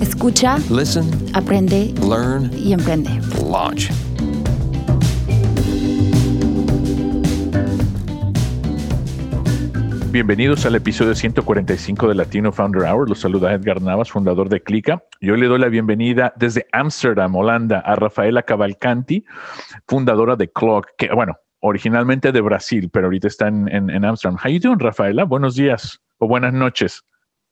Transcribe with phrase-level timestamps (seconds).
[0.00, 1.04] Escucha, Listen,
[1.34, 3.10] aprende learn, y emprende.
[3.50, 3.90] launch.
[10.10, 13.08] Bienvenidos al episodio 145 de Latino Founder Hour.
[13.08, 15.02] Los saluda Edgar Navas, fundador de Clica.
[15.20, 19.24] Yo le doy la bienvenida desde Amsterdam, Holanda, a Rafaela Cavalcanti,
[19.86, 24.38] fundadora de Clock, que, bueno, originalmente de Brasil, pero ahorita está en, en, en Amsterdam.
[24.42, 25.24] How you doing, Rafaela?
[25.24, 27.04] Buenos días o buenas noches.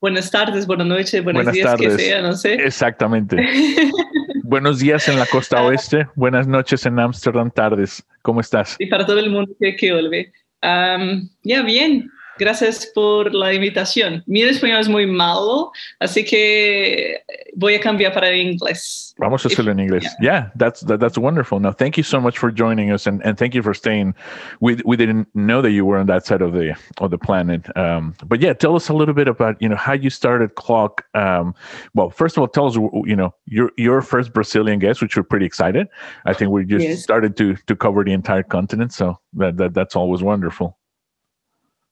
[0.06, 1.96] Buenas tardes, buenas noches, buenos Buenas días, tardes.
[1.96, 2.54] que sea, no sé.
[2.54, 3.44] Exactamente.
[4.44, 8.06] Buenos días en la costa oeste, buenas noches en Amsterdam, tardes.
[8.22, 8.76] ¿Cómo estás?
[8.78, 10.32] y para todo el mundo que, que vuelve.
[10.60, 12.08] Am, ya, bien.
[12.38, 14.22] Gracias por la invitación.
[14.26, 17.22] Mi español es muy malo, así que
[17.54, 19.14] voy a cambiar para inglés.
[19.18, 20.04] Vamos a hacerlo en inglés.
[20.20, 21.58] Yeah, that's that, that's wonderful.
[21.58, 24.14] Now, thank you so much for joining us, and, and thank you for staying.
[24.60, 27.74] We we didn't know that you were on that side of the of the planet.
[27.76, 31.04] Um, but yeah, tell us a little bit about you know how you started Clock.
[31.14, 31.54] Um,
[31.94, 35.22] well, first of all, tell us you know your your first Brazilian guest, which we're
[35.22, 35.88] pretty excited.
[36.26, 37.02] I think we just Yes.
[37.02, 40.76] started to to cover the entire continent, so that, that that's always wonderful.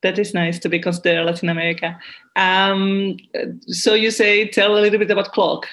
[0.05, 1.99] That is nice to be considered Latin America.
[2.37, 3.17] Um,
[3.69, 5.67] so you say, tell a little bit about Clock.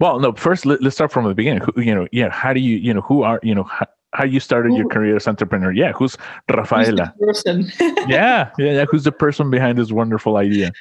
[0.00, 1.62] Well, no, first let, let's start from the beginning.
[1.62, 4.24] Who, you know, yeah, how do you you know who are you know how, how
[4.24, 5.70] you started your career as entrepreneur?
[5.70, 7.14] Yeah, who's Who's Rafaela?
[7.20, 7.70] person?
[7.80, 8.84] yeah, yeah, yeah.
[8.90, 10.72] Who's the person behind this wonderful idea?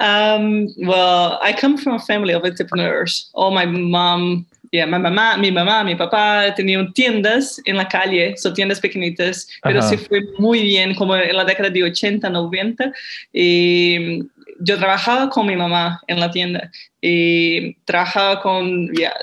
[0.00, 3.30] Um, well, I come from a family of entrepreneurs.
[3.34, 8.36] All my mom, yeah, my mamá, mi mamá, mi papá tenían tiendas en la calle,
[8.36, 9.88] son tiendas pequeñitas, pero Ajá.
[9.88, 12.92] sí fue muy bien, como en la década de 80, 90.
[13.32, 14.24] Y
[14.58, 19.14] yo trabajaba con mi mamá en la tienda y trabajaba con, yeah,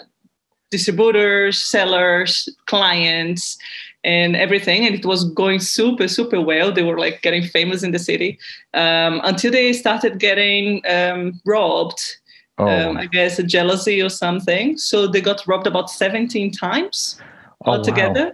[0.69, 3.57] distributors, sellers, clients,
[4.05, 4.85] and everything.
[4.85, 6.71] And it was going super, super well.
[6.71, 8.39] They were like getting famous in the city
[8.73, 11.99] um, until they started getting um, robbed.
[12.57, 14.77] Oh, Um, I guess a jealousy or something.
[14.77, 17.77] So they got robbed about 17 times oh, wow.
[17.77, 18.33] altogether.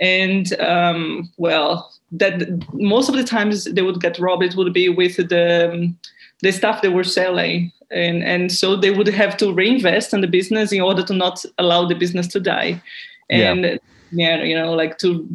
[0.00, 4.88] And um, well, that most of the times they would get robbed, it would be
[4.88, 5.98] with the um,
[6.42, 10.26] the stuff they were selling, and and so they would have to reinvest in the
[10.26, 12.82] business in order to not allow the business to die.
[13.30, 13.52] Yeah.
[13.52, 15.28] And yeah, you know, like to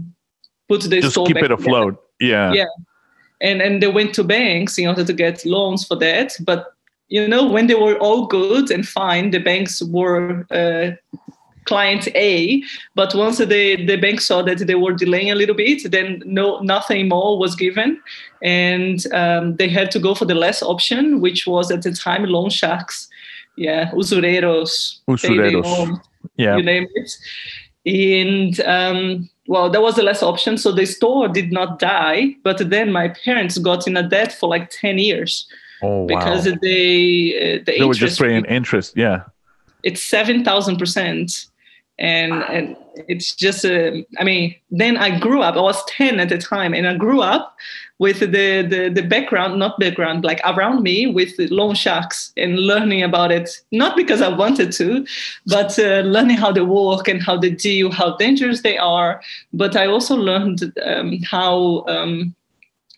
[0.68, 2.04] put the Just keep back it together afloat.
[2.20, 2.54] Yeah.
[2.54, 2.66] Yeah.
[3.42, 6.76] and and they went to banks in order to get loans for that but
[7.10, 10.92] you know when they were all good and fine the banks were uh,
[11.66, 12.64] client a
[12.96, 16.60] but once the, the bank saw that they were delaying a little bit then no
[16.62, 18.00] nothing more was given
[18.42, 22.24] and um, they had to go for the last option which was at the time
[22.24, 23.10] loan sharks
[23.58, 26.00] yeah usureros Usureros.
[26.38, 26.58] Yeah.
[26.58, 27.12] you name it.
[27.86, 30.58] And um, well, that was the last option.
[30.58, 34.50] So the store did not die, but then my parents got in a debt for
[34.50, 35.48] like ten years
[35.82, 36.06] Oh, wow.
[36.08, 38.94] because they uh, the they were just interest paying interest.
[38.96, 39.24] Yeah.
[39.84, 41.46] it's seven thousand percent,
[41.98, 42.76] and and
[43.08, 45.56] it's just uh, I mean, then I grew up.
[45.56, 47.56] I was ten at the time, and I grew up
[48.00, 48.26] with the
[48.64, 53.32] the, the background, not background, like around me with the loan sharks and learning about
[53.32, 53.50] it.
[53.72, 55.06] Not because I wanted to,
[55.46, 59.22] but uh, learning how they work and how they deal, how dangerous they are.
[59.54, 62.36] But I also learned um, how um,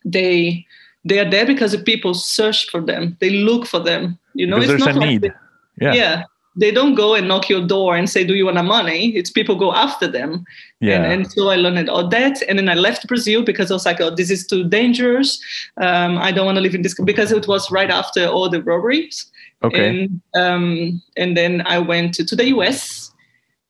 [0.03, 0.65] they
[1.05, 3.17] they are there because the people search for them.
[3.19, 4.17] They look for them.
[4.33, 5.21] You know, because it's not like need.
[5.23, 5.31] they-
[5.77, 5.93] yeah.
[5.93, 6.23] yeah
[6.55, 9.29] they don't go and knock your door and say do you want a money it's
[9.31, 10.43] people go after them
[10.81, 10.95] Yeah.
[10.95, 13.85] and, and so i learned all that and then i left brazil because i was
[13.85, 15.39] like oh this is too dangerous
[15.77, 18.61] um, i don't want to live in this because it was right after all the
[18.63, 19.31] robberies
[19.63, 19.89] okay.
[19.89, 23.11] and um, and then i went to, to the us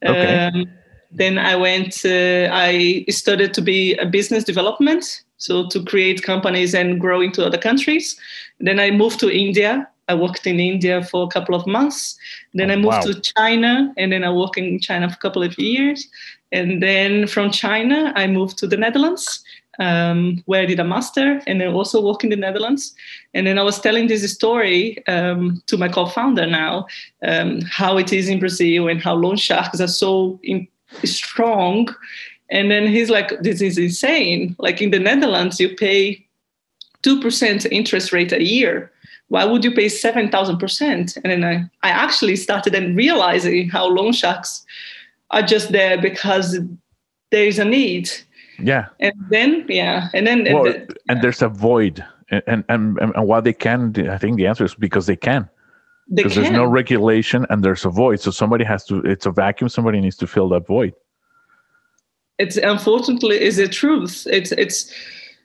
[0.04, 0.48] Okay.
[0.48, 0.66] um,
[1.12, 6.74] then i went uh, i started to be a business development so to create companies
[6.74, 8.16] and grow into other countries
[8.60, 12.18] then i moved to india i worked in india for a couple of months
[12.54, 13.12] then Oh, i moved wow.
[13.14, 16.08] to china and then i worked in china for a couple of years
[16.52, 19.44] and then from china i moved to the netherlands
[19.80, 22.94] um, where I did a master and then also work in the Netherlands.
[23.34, 26.86] And then I was telling this story um, to my co-founder now,
[27.26, 30.68] um, how it is in Brazil and how loan sharks are so in,
[31.04, 31.88] strong.
[32.52, 34.56] And then he's like, this is insane.
[34.60, 36.26] Like in the Netherlands, you pay
[37.04, 38.92] 2% interest rate a year,
[39.30, 41.18] why would you pay 7,000%?
[41.24, 44.66] And then I, I actually started and realizing how loan sharks
[45.32, 46.60] are just there because
[47.32, 48.12] there is a need.
[48.60, 48.88] Yeah.
[49.00, 50.10] And then, yeah.
[50.14, 52.06] And then, well, and, the, and there's a void.
[52.30, 55.50] And, and, and, and why they can, I think the answer is because they can.
[56.14, 58.20] Because there's no regulation and there's a void.
[58.20, 59.70] So somebody has to, it's a vacuum.
[59.70, 60.94] Somebody needs to fill that void.
[62.42, 64.28] It's unfortunately is the truth.
[64.30, 64.92] It's, it's,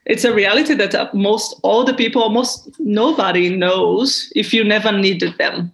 [0.07, 5.37] it's a reality that most all the people almost nobody knows if you never needed
[5.39, 5.73] them.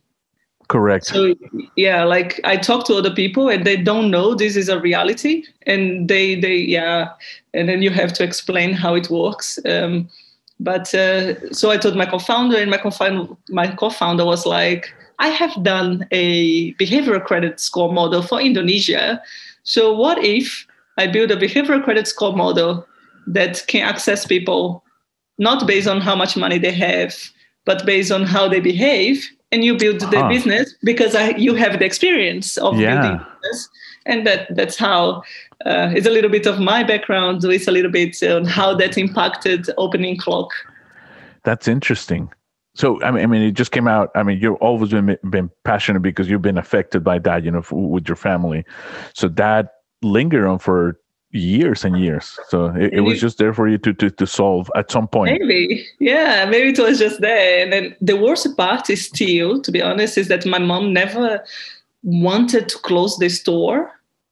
[0.69, 1.05] Correct.
[1.05, 1.35] So
[1.77, 5.45] yeah like i talk to other people and they don't know this is a reality
[5.67, 7.11] and they they yeah
[7.53, 9.59] and then you have to explain how it works.
[9.67, 10.09] Um,
[10.61, 15.29] but uh, so i told my co-founder and my co-founder my co-founder was like i
[15.29, 19.21] have done a behavioral credit score model for indonesia.
[19.65, 20.67] So what if
[20.99, 22.87] i build a behavioral credit score model
[23.27, 24.85] that can access people
[25.39, 27.15] not based on how much money they have,
[27.65, 29.29] but based on how they behave.
[29.51, 30.29] And you build the huh.
[30.29, 33.01] business because I, you have the experience of yeah.
[33.01, 33.69] building business.
[34.07, 35.23] And that, that's how
[35.67, 37.45] uh, it's a little bit of my background.
[37.45, 40.51] It's a little bit on how that impacted opening clock.
[41.45, 42.31] That's interesting.
[42.75, 44.11] So I mean, I mean, it just came out.
[44.15, 47.63] I mean, you've always been been passionate because you've been affected by that, you know,
[47.71, 48.65] with your family.
[49.13, 50.99] So that lingered on for
[51.33, 52.39] years and years.
[52.49, 55.39] So it, it, was just there for you to, to to solve at some point.
[55.41, 57.63] Maybe, yeah, maybe it was just there.
[57.63, 61.43] And then the worst part is still, to be honest, is that my mom never
[62.03, 63.91] wanted to close the store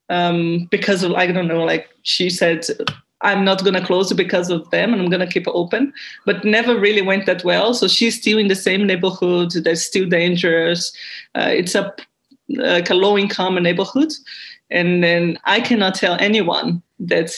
[0.09, 2.65] um, because of I don't know, like she said.
[3.23, 5.53] I'm not going to close it because of them and I'm going to keep it
[5.53, 5.93] open,
[6.25, 7.75] but never really went that well.
[7.75, 9.51] So she's still in the same neighborhood.
[9.51, 10.91] That's still dangerous.
[11.35, 11.93] Uh, it's a
[12.49, 14.11] like a low income neighborhood.
[14.71, 17.31] And then I cannot tell anyone that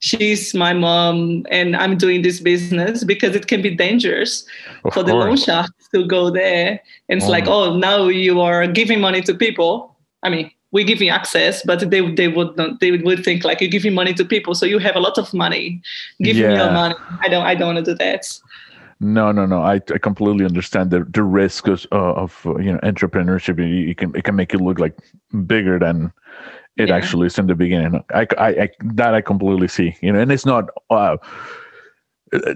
[0.00, 4.46] she's my mom and I'm doing this business because it can be dangerous
[4.84, 5.06] of for course.
[5.06, 6.80] the loan sharks to go there.
[7.08, 7.30] And it's oh.
[7.30, 9.96] like, oh, now you are giving money to people.
[10.22, 13.60] I mean, we give you access, but they they would not they would think like
[13.60, 15.80] you're giving money to people, so you have a lot of money.
[16.20, 16.48] Give yeah.
[16.48, 16.94] me your money.
[17.22, 18.38] I don't I don't want to do that.
[19.00, 19.62] No, no, no.
[19.62, 23.56] I, I completely understand the the risk of, uh, of you know entrepreneurship.
[23.58, 24.94] You can it can make it look like
[25.46, 26.12] bigger than
[26.78, 26.96] it yeah.
[26.96, 28.02] actually is in the beginning.
[28.14, 29.96] I, I, I, that I completely see.
[30.00, 31.16] You know, and it's not uh,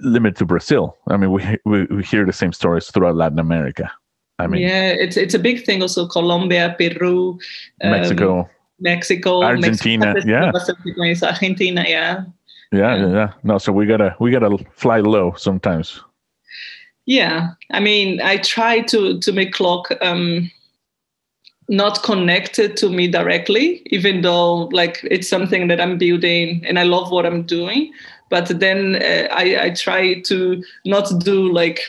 [0.03, 0.97] limited to Brazil.
[1.09, 3.91] I mean, we, we we hear the same stories throughout Latin America.
[4.39, 5.83] I mean, yeah, it's it's a big thing.
[5.83, 7.39] Also, Colombia, Peru,
[7.83, 8.49] um, Mexico,
[8.81, 12.25] Mexico, Argentina, Mexico, yeah, Argentina, yeah.
[12.73, 13.33] Yeah, yeah, yeah.
[13.43, 16.01] No, so we gotta we gotta fly low sometimes.
[17.05, 19.93] Yeah, I mean, I try to to make clock.
[20.01, 20.51] Um,
[21.73, 26.83] not connected to me directly even though like it's something that i'm building and i
[26.83, 27.93] love what i'm doing.
[28.29, 31.81] But then uh, I, I try to not do like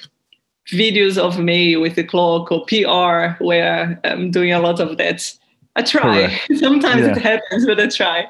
[0.67, 5.33] videos of me with the clock or pr where i'm doing a lot of that
[5.75, 6.27] I try.
[6.27, 6.51] Correct.
[6.59, 7.15] Sometimes yeah.
[7.15, 8.27] it happens, but I try.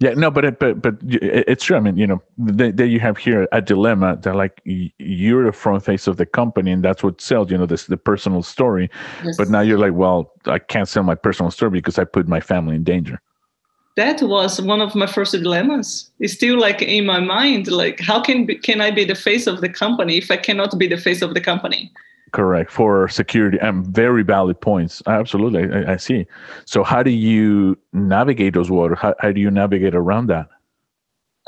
[0.00, 1.76] Yeah, no, but it, but but it's true.
[1.76, 5.84] I mean, you know, that you have here a dilemma that like you're the front
[5.84, 7.50] face of the company, and that's what sells.
[7.50, 8.90] You know, this the personal story.
[9.24, 9.36] Yes.
[9.36, 12.40] But now you're like, well, I can't sell my personal story because I put my
[12.40, 13.20] family in danger.
[13.96, 16.10] That was one of my first dilemmas.
[16.18, 19.60] It's still like in my mind, like how can can I be the face of
[19.60, 21.92] the company if I cannot be the face of the company?
[22.32, 22.70] Correct.
[22.70, 25.02] For security and very valid points.
[25.06, 26.26] Absolutely I, I, see.
[26.64, 28.98] So how do you navigate those waters?
[29.00, 30.48] How, how do you navigate around that?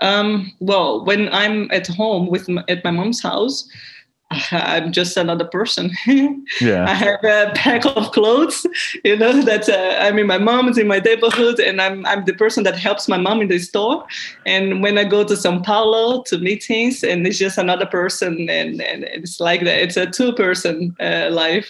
[0.01, 3.69] Um, well when i'm at home with my, at my mom's house
[4.53, 5.91] I'm just another person.
[6.61, 6.85] yeah.
[6.89, 8.67] I have a pack of clothes,
[9.05, 12.25] you know, that uh, I mean, my mom is in my neighborhood and I'm, I'm
[12.25, 14.05] the person that helps my mom in the store.
[14.47, 18.81] And when I go to Sao Paulo to meetings and it's just another person and,
[18.81, 21.69] and it's like that, it's a two person uh, life.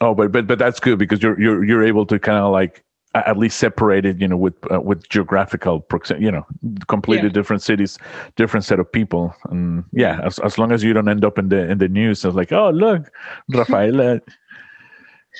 [0.00, 2.84] Oh, but, but, but that's good because you're, you're, you're able to kind of like
[3.26, 6.46] at least separated you know with uh, with geographical proximity you know
[6.88, 7.32] completely yeah.
[7.32, 7.98] different cities
[8.36, 9.34] different set of people.
[9.50, 12.24] And yeah as, as long as you don't end up in the in the news
[12.24, 13.10] as like oh look
[13.48, 14.20] rafaela.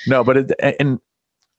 [0.05, 0.99] No but it, and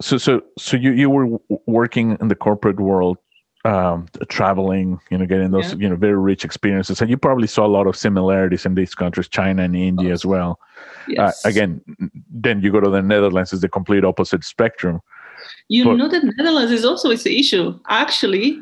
[0.00, 3.18] so so so you you were working in the corporate world
[3.64, 5.80] um traveling you know getting those yeah.
[5.80, 7.00] you know very rich experiences.
[7.00, 10.24] And you probably saw a lot of similarities in these countries china and india as
[10.24, 10.60] well.
[11.08, 11.44] Yes.
[11.44, 11.80] uh, again
[12.30, 15.00] then you go to the netherlands is the complete opposite spectrum
[15.68, 17.78] you but, know that Netherlands is also it's the issue.
[17.88, 18.58] Actually,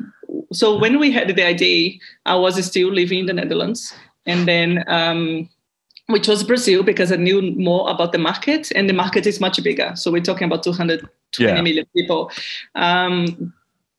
[0.51, 3.93] so when we had the idea, I was still living in the Netherlands,
[4.25, 5.49] and then um,
[6.07, 9.61] which was Brazil because I knew more about the market, and the market is much
[9.63, 9.93] bigger.
[9.95, 11.61] So we're talking about 220 yeah.
[11.61, 12.31] million people.
[12.75, 13.53] Um,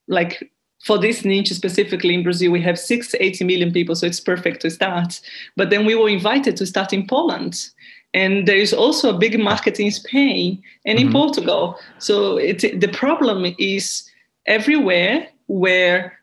[0.08, 0.50] like
[0.84, 4.62] for this niche specifically in Brazil, we have six, 80 million people, so it's perfect
[4.62, 5.20] to start.
[5.56, 7.68] But then we were invited to start in Poland
[8.18, 11.20] and there is also a big market in Spain and in mm-hmm.
[11.20, 11.78] Portugal.
[11.98, 13.84] So it, the problem is
[14.46, 16.18] everywhere where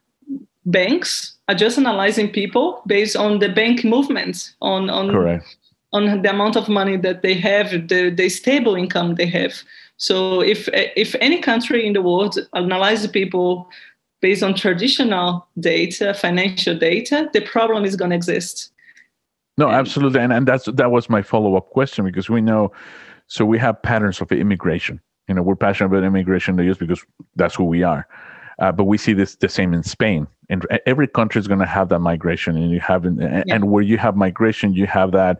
[0.65, 5.57] banks are just analyzing people based on the bank movements on on Correct.
[5.93, 9.53] on the amount of money that they have, the, the stable income they have.
[9.97, 13.69] So if if any country in the world analyzes people
[14.21, 18.71] based on traditional data, financial data, the problem is going to exist.
[19.57, 22.71] No, absolutely, and and that's that was my follow up question because we know,
[23.27, 24.99] so we have patterns of immigration.
[25.27, 26.77] You know, we're passionate about immigration in the U.S.
[26.77, 27.03] because
[27.35, 28.07] that's who we are.
[28.59, 30.27] Uh, but we see this the same in Spain.
[30.49, 33.43] And every country is going to have that migration, and you have, and, yeah.
[33.47, 35.39] and where you have migration, you have that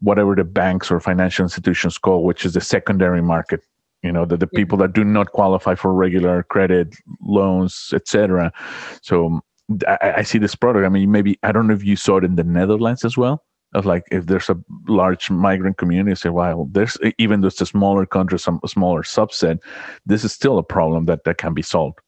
[0.00, 3.60] whatever the banks or financial institutions call, which is the secondary market.
[4.02, 4.56] You know, the, the yeah.
[4.56, 8.52] people that do not qualify for regular credit loans, etc.
[9.00, 9.40] So
[9.86, 10.86] I, I see this product.
[10.86, 13.42] I mean, maybe I don't know if you saw it in the Netherlands as well
[13.74, 17.64] of like if there's a large migrant community say well there's even though it's a
[17.64, 19.58] smaller country some smaller subset
[20.04, 21.98] this is still a problem that that can be solved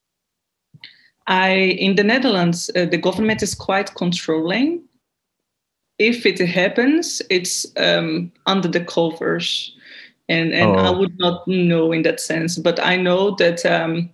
[1.27, 4.83] I in the Netherlands, uh, the government is quite controlling.
[5.99, 9.75] If it happens, it's um, under the covers,
[10.29, 10.79] and and oh.
[10.79, 12.59] I would not know in that sense.
[12.59, 14.11] But I know that um,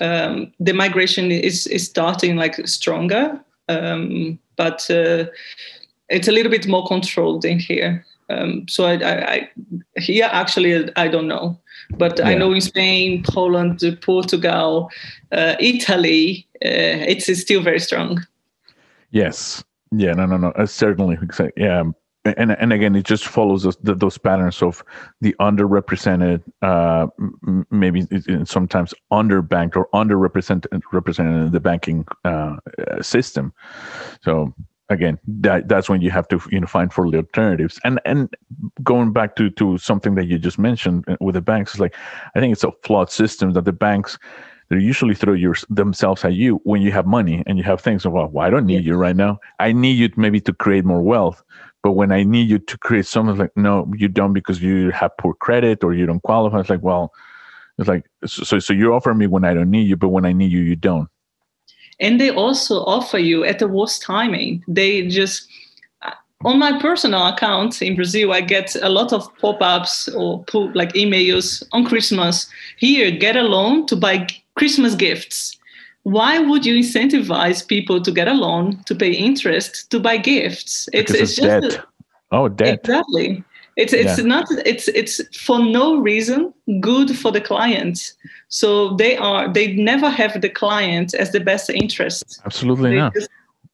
[0.00, 5.26] um, the migration is is starting like stronger, um, but uh,
[6.08, 8.04] it's a little bit more controlled in here.
[8.30, 9.50] Um, so I, I, I,
[9.98, 11.58] here actually I don't know,
[11.98, 12.28] but yeah.
[12.28, 14.90] I know in Spain, Poland, Portugal,
[15.32, 18.26] uh, Italy, uh, it's, it's still very strong.
[19.10, 19.62] Yes.
[19.92, 20.12] Yeah.
[20.12, 20.26] No.
[20.26, 20.38] No.
[20.38, 20.48] No.
[20.52, 21.18] Uh, certainly.
[21.56, 21.84] Yeah.
[22.24, 24.82] And and again, it just follows those, those patterns of
[25.20, 27.08] the underrepresented, uh,
[27.70, 28.06] maybe
[28.44, 32.56] sometimes underbanked or underrepresented represented in the banking uh,
[33.02, 33.52] system.
[34.22, 34.54] So
[34.90, 38.34] again that that's when you have to you know find for the alternatives and and
[38.82, 41.94] going back to to something that you just mentioned uh, with the banks is like
[42.34, 44.18] i think it's a flawed system that the banks
[44.68, 48.06] they usually throw your themselves at you when you have money and you have things
[48.06, 48.92] well, well i don't need yeah.
[48.92, 51.42] you right now i need you maybe to create more wealth
[51.84, 55.16] but when i need you to create something like no you don't because you have
[55.18, 56.58] poor credit or you don't qualify.
[56.58, 57.12] It's like well
[57.78, 60.32] it's like so so you offer me when i don't need you but when i
[60.32, 61.08] need you you don't.
[62.00, 64.64] And they also offer you at the worst timing.
[64.66, 65.48] They just
[66.02, 66.10] uh,
[66.44, 71.62] on my personal account in brazil i get a lot of pop-ups or like emails
[71.72, 72.48] on christmas.
[72.78, 74.26] Here get a loan to buy
[74.56, 75.58] christmas gifts
[76.04, 80.88] why would you incentivize people to get a loan to pay interest to buy gifts
[80.92, 81.84] it's, it's, it's just debt.
[82.30, 83.42] A, oh debt exactly
[83.76, 84.24] it's it's yeah.
[84.24, 88.12] not it's it's for no reason good for the client
[88.48, 93.14] so they are they never have the client as the best interest absolutely they not
[93.14, 93.28] just,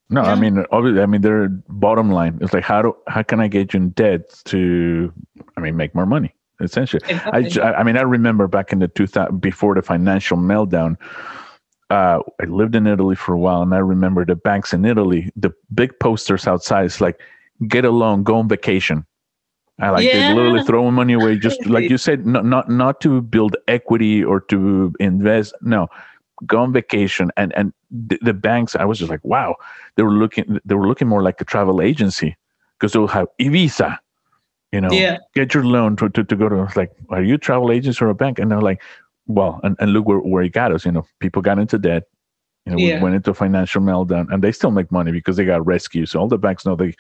[0.09, 0.33] no yeah.
[0.33, 3.49] i mean obviously i mean their bottom line is like how do how can i
[3.49, 5.13] get you in debt to
[5.57, 7.61] i mean make more money essentially exactly.
[7.61, 10.97] I, I mean i remember back in the 2000 before the financial meltdown
[11.91, 15.31] uh, I lived in Italy for a while, and I remember the banks in Italy.
[15.37, 17.21] The big posters outside is like,
[17.67, 19.05] "Get a loan, go on vacation."
[19.81, 20.35] I like yeah.
[20.35, 24.41] literally throwing money away, just like you said, not not not to build equity or
[24.43, 25.55] to invest.
[25.63, 25.89] No,
[26.47, 28.77] go on vacation and and the, the banks.
[28.77, 29.57] I was just like, wow,
[29.97, 32.37] they were looking they were looking more like a travel agency
[32.79, 33.99] because they'll have Ibiza,
[34.73, 35.19] you know, yeah.
[35.35, 36.69] get your loan to, to, to go to.
[36.77, 38.39] like, are you a travel agents or a bank?
[38.39, 38.81] And they're like,
[39.35, 40.85] well, and, and look where, where it got us.
[40.85, 42.05] You know, people got into debt.
[42.67, 43.03] You know, yeah.
[43.03, 46.09] went into financial meltdown, and they still make money because they got rescued.
[46.09, 46.95] So all the banks know they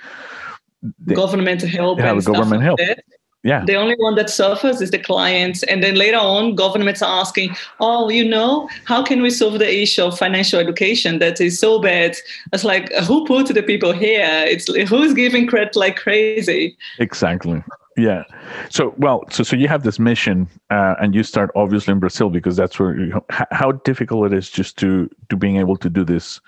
[1.12, 2.80] government help yeah, and government help.
[2.80, 3.04] Like
[3.42, 3.64] yeah.
[3.64, 7.56] The only one that suffers is the clients, And then later on, governments are asking,
[7.80, 11.80] oh, you know, how can we solve the issue of financial education that is so
[11.80, 12.16] bad?
[12.52, 14.44] It's like, who put the people here?
[14.46, 16.76] It's who's giving credit like crazy?
[16.98, 17.64] Exactly.
[17.96, 18.24] Yeah.
[18.68, 22.30] So, well, so so you have this mission, uh, and you start obviously in Brazil
[22.30, 22.96] because that's where.
[22.98, 26.40] You, how difficult it is just to to being able to do this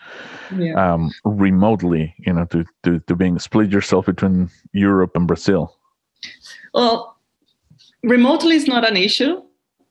[0.56, 0.74] yeah.
[0.74, 2.14] um, remotely.
[2.18, 5.76] You know, to to to being split yourself between Europe and Brazil.
[6.74, 7.16] Well,
[8.02, 9.42] remotely is not an issue.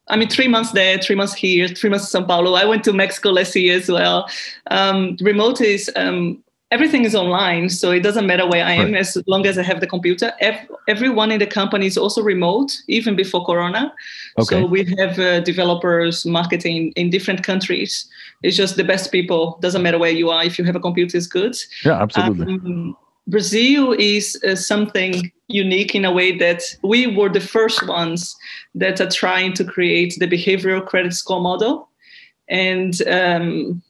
[0.07, 2.53] I mean, three months there, three months here, three months in São Paulo.
[2.53, 4.29] I went to Mexico last year as well.
[4.69, 9.01] Um, remote is um, everything is online, so it doesn't matter where I am right.
[9.01, 10.31] as long as I have the computer.
[10.39, 13.93] Every, everyone in the company is also remote, even before Corona.
[14.39, 14.61] Okay.
[14.61, 18.09] So we have uh, developers, marketing in different countries.
[18.41, 19.59] It's just the best people.
[19.61, 20.43] Doesn't matter where you are.
[20.43, 21.55] If you have a computer, it's good.
[21.83, 22.53] Yeah, absolutely.
[22.53, 22.97] Um,
[23.27, 28.35] Brazil is uh, something unique in a way that we were the first ones
[28.73, 31.89] that are trying to create the behavioral credit score model,
[32.47, 33.81] and um,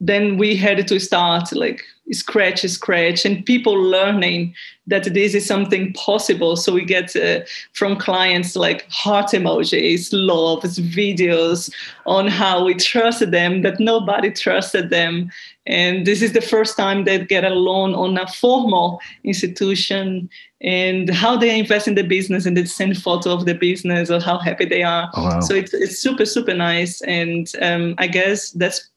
[0.00, 4.54] then we had to start like scratch scratch and people learning
[4.86, 6.56] that this is something possible.
[6.56, 7.40] So we get uh,
[7.72, 11.72] from clients like heart emojis loves videos
[12.06, 15.30] on how we trusted them that nobody trusted them.
[15.66, 20.28] And this is the first time they get a loan on a formal institution.
[20.62, 24.20] And how they invest in the business and they send photo of the business or
[24.20, 25.08] how happy they are.
[25.14, 25.40] Oh, wow.
[25.40, 27.00] so it's, it's super super nice.
[27.02, 28.89] And um, i guess that's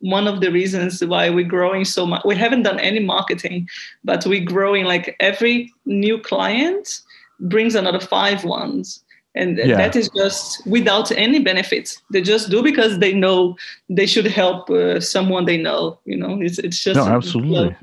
[0.00, 2.22] one of the reasons why we're growing so much.
[2.24, 3.68] We haven't done any marketing,
[4.04, 7.00] but we're growing like every new client
[7.40, 9.02] brings another five ones.
[9.34, 9.76] And yeah.
[9.76, 12.02] that is just without any benefits.
[12.10, 13.56] They just do because they know
[13.88, 16.00] they should help uh, someone they know.
[16.04, 17.76] You know, it's it's just no, absolutely.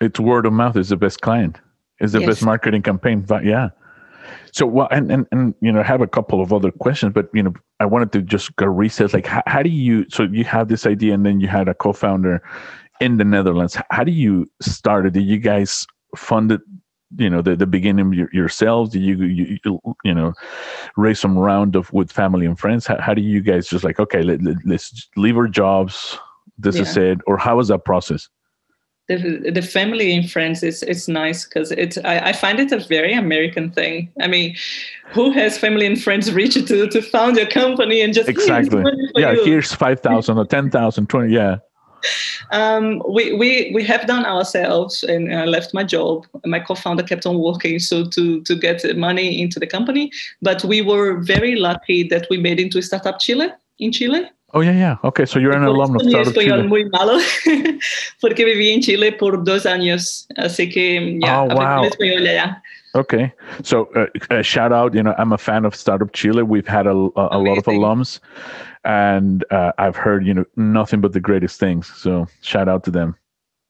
[0.00, 1.60] It's word of mouth is the best client.
[2.00, 2.28] Is the yes.
[2.28, 3.20] best marketing campaign.
[3.20, 3.68] But yeah,
[4.52, 7.28] so well, and, and and you know, I have a couple of other questions, but
[7.34, 9.12] you know, I wanted to just go reset.
[9.12, 10.06] Like, how, how do you?
[10.10, 12.42] So you have this idea, and then you had a co-founder
[13.00, 13.76] in the Netherlands.
[13.90, 15.12] How do you start it?
[15.12, 16.60] Did you guys fund it?
[17.16, 18.90] You know, the the beginning yourselves?
[18.90, 19.58] Did you you
[20.04, 20.32] you know
[20.96, 22.86] raise some round of with family and friends?
[22.86, 26.18] How, how do you guys just like okay, let, let, us leave our jobs.
[26.56, 26.82] This yeah.
[26.82, 28.28] is it, or how was that process?
[29.08, 32.78] The, the family and friends is it's nice because it's I, I, find it a
[32.78, 34.10] very American thing.
[34.20, 34.56] I mean,
[35.12, 38.82] who has family and friends reach to to found your company and just exactly
[39.16, 39.44] yeah you.
[39.44, 41.56] here's five thousand or ten thousand twenty yeah.
[42.50, 46.26] Um, we, we we have done ourselves and I left my job.
[46.44, 50.10] My co-founder kept on working so to to get money into the company.
[50.42, 54.30] But we were very lucky that we made into Startup Chile in Chile.
[54.54, 54.96] Oh, yeah, yeah.
[55.02, 56.68] Okay, so you're an alumno of Startup español Chile.
[56.68, 57.18] muy malo
[58.20, 61.84] porque viví en Chile por dos años, así que ya oh, wow.
[61.84, 62.62] español allá.
[62.94, 63.32] Okay,
[63.64, 64.94] so uh, uh, shout out.
[64.94, 66.44] You know, I'm a fan of Startup Chile.
[66.44, 68.20] We've had a, a, a lot of alums,
[68.84, 71.92] and uh, I've heard you know nothing but the greatest things.
[71.96, 73.16] So shout out to them.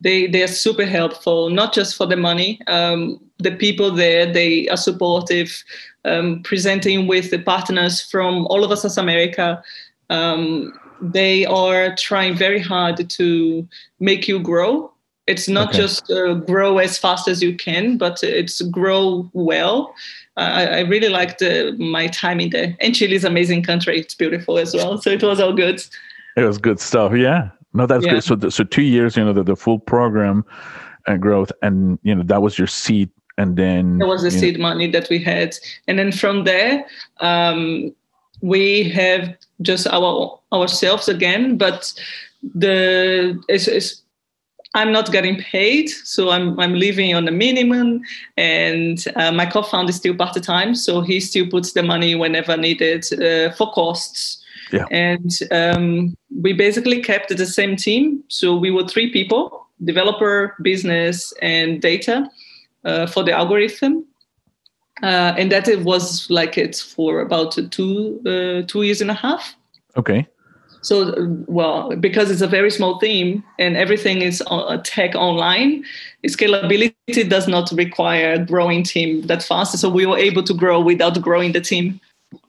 [0.02, 2.60] They they are super helpful, not just for the money.
[2.66, 5.64] Um, the people there they are supportive,
[6.04, 9.62] um, presenting with the partners from all over South America
[10.14, 13.68] um, they are trying very hard to
[14.00, 14.90] make you grow.
[15.26, 15.78] It's not okay.
[15.78, 19.94] just uh, grow as fast as you can, but it's grow well.
[20.36, 22.76] I, I really liked uh, my time in there.
[22.80, 23.98] And Chile is amazing country.
[23.98, 24.98] It's beautiful as well.
[24.98, 25.82] So it was all good.
[26.36, 27.14] It was good stuff.
[27.14, 27.50] Yeah.
[27.72, 28.14] No, that's yeah.
[28.14, 28.24] good.
[28.24, 30.44] So, the, so two years, you know, the, the full program
[31.06, 34.58] and growth, and you know, that was your seed, and then that was the seed
[34.58, 34.62] know.
[34.62, 35.56] money that we had,
[35.88, 36.86] and then from there,
[37.20, 37.94] um,
[38.40, 41.92] we have just our ourselves again but
[42.54, 44.02] the it's, it's,
[44.74, 48.02] I'm not getting paid, so I'm I'm living on the minimum,
[48.36, 52.56] and uh, my co-founder is still part time, so he still puts the money whenever
[52.56, 54.42] needed uh, for costs.
[54.72, 54.86] Yeah.
[54.90, 61.32] And um, we basically kept the same team, so we were three people: developer, business,
[61.40, 62.28] and data
[62.84, 64.04] uh, for the algorithm
[65.02, 69.14] uh, and that it was like it for about two uh, two years and a
[69.14, 69.54] half.
[69.96, 70.26] Okay.
[70.82, 71.14] So
[71.48, 74.42] well, because it's a very small team and everything is
[74.82, 75.82] tech online,
[76.26, 79.78] scalability does not require a growing team that fast.
[79.78, 82.00] So we were able to grow without growing the team.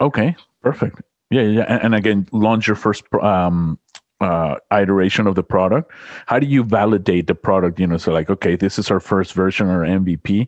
[0.01, 1.01] Okay, perfect.
[1.31, 3.79] Yeah, yeah, and, and again, launch your first um,
[4.19, 5.91] uh, iteration of the product.
[6.25, 7.79] How do you validate the product?
[7.79, 10.47] You know, so like, okay, this is our first version or MVP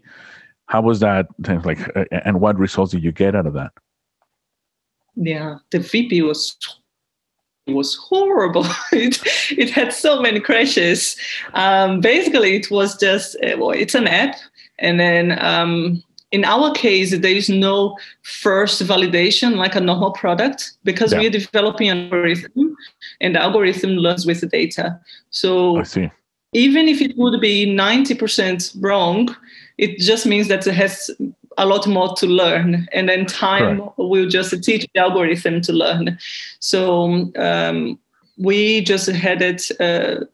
[0.68, 1.28] how was that
[1.66, 3.72] like uh, and what results did you get out of that?
[5.16, 6.56] Yeah the MVP was
[7.68, 8.66] was horrible.
[8.92, 9.20] It,
[9.52, 11.18] it had so many crashes.
[11.54, 14.36] Um, basically it was just uh, well, it's an app.
[14.80, 20.74] And then um, in our case there is no first validation like a normal product
[20.84, 21.20] because yeah.
[21.20, 22.76] we are developing an algorithm
[23.22, 25.00] and the algorithm learns with the data.
[25.30, 26.10] So I see.
[26.54, 29.36] even if it would be 90% wrong
[29.78, 31.12] it just means that it has
[31.58, 32.88] a lot more to learn.
[32.92, 33.98] And then time Correct.
[33.98, 36.18] will just teach the algorithm to learn.
[36.60, 38.00] So um,
[38.38, 40.26] we just had it uh,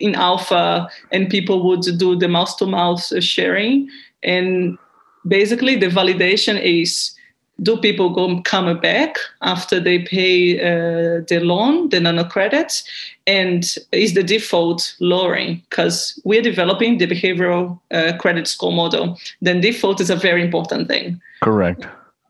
[0.00, 3.88] in alpha and people would do the mouse to mouse sharing.
[4.22, 4.78] And
[5.26, 7.15] basically the validation is
[7.62, 12.84] do people go come back after they pay uh, the loan, the nano credits,
[13.26, 15.62] and is the default lowering?
[15.70, 19.18] Because we're developing the behavioral uh, credit score model.
[19.40, 21.20] Then default is a very important thing.
[21.42, 21.86] Correct.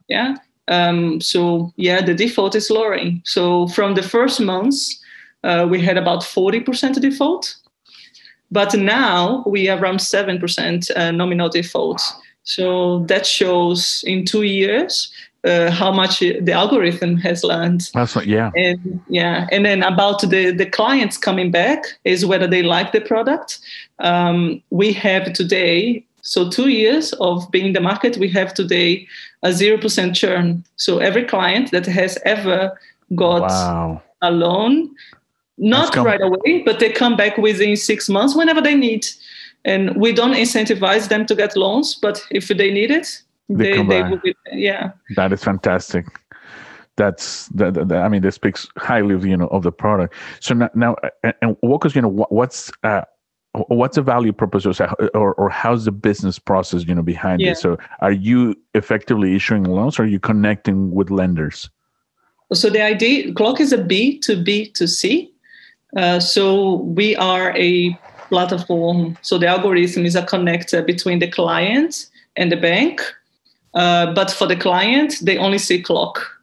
[0.07, 0.35] Yeah.
[0.69, 3.21] Um, so yeah, the default is lowering.
[3.25, 5.03] So from the first months,
[5.43, 7.55] uh, we had about forty percent default,
[8.49, 12.01] but now we are around seven percent uh, nominal default.
[12.47, 15.11] So that shows in two years,
[15.43, 17.89] uh, how much the algorithm has learned.
[17.93, 18.51] That's what, yeah.
[18.55, 23.01] And yeah, and then about the the clients coming back is whether they like the
[23.01, 23.59] product.
[23.99, 29.07] Um, we have today so two years of being in the market, we have today
[29.43, 30.63] a zero percent churn.
[30.77, 32.79] So every client that has ever
[33.13, 34.01] got wow.
[34.21, 34.95] a loan,
[35.57, 39.05] not right away, but they come back within six months whenever they need.
[39.65, 43.83] And we don't incentivize them to get loans, but if they need it, they, they,
[43.83, 44.91] they will be yeah.
[45.15, 46.05] That is fantastic
[46.97, 50.15] that's that, that, I mean, this speaks highly of you know of the product.
[50.39, 50.95] So now, now
[51.41, 53.03] and walk us, you know, what, what's uh,
[53.67, 57.51] what's the value proposition or, or how's the business process you know behind yeah.
[57.51, 61.69] it so are you effectively issuing loans or are you connecting with lenders
[62.53, 65.33] so the idea clock is a b to b to c
[65.95, 67.97] uh, so we are a
[68.29, 73.01] platform so the algorithm is a connector between the client and the bank
[73.73, 76.37] uh, but for the client they only see clock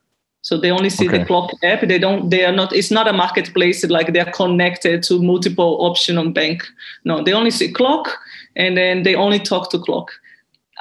[0.45, 1.19] so they only see okay.
[1.19, 1.81] the clock app.
[1.89, 2.29] They don't.
[2.29, 2.75] They are not.
[2.75, 6.63] It's not a marketplace like they are connected to multiple option on bank.
[7.05, 8.19] No, they only see clock,
[8.55, 10.11] and then they only talk to clock.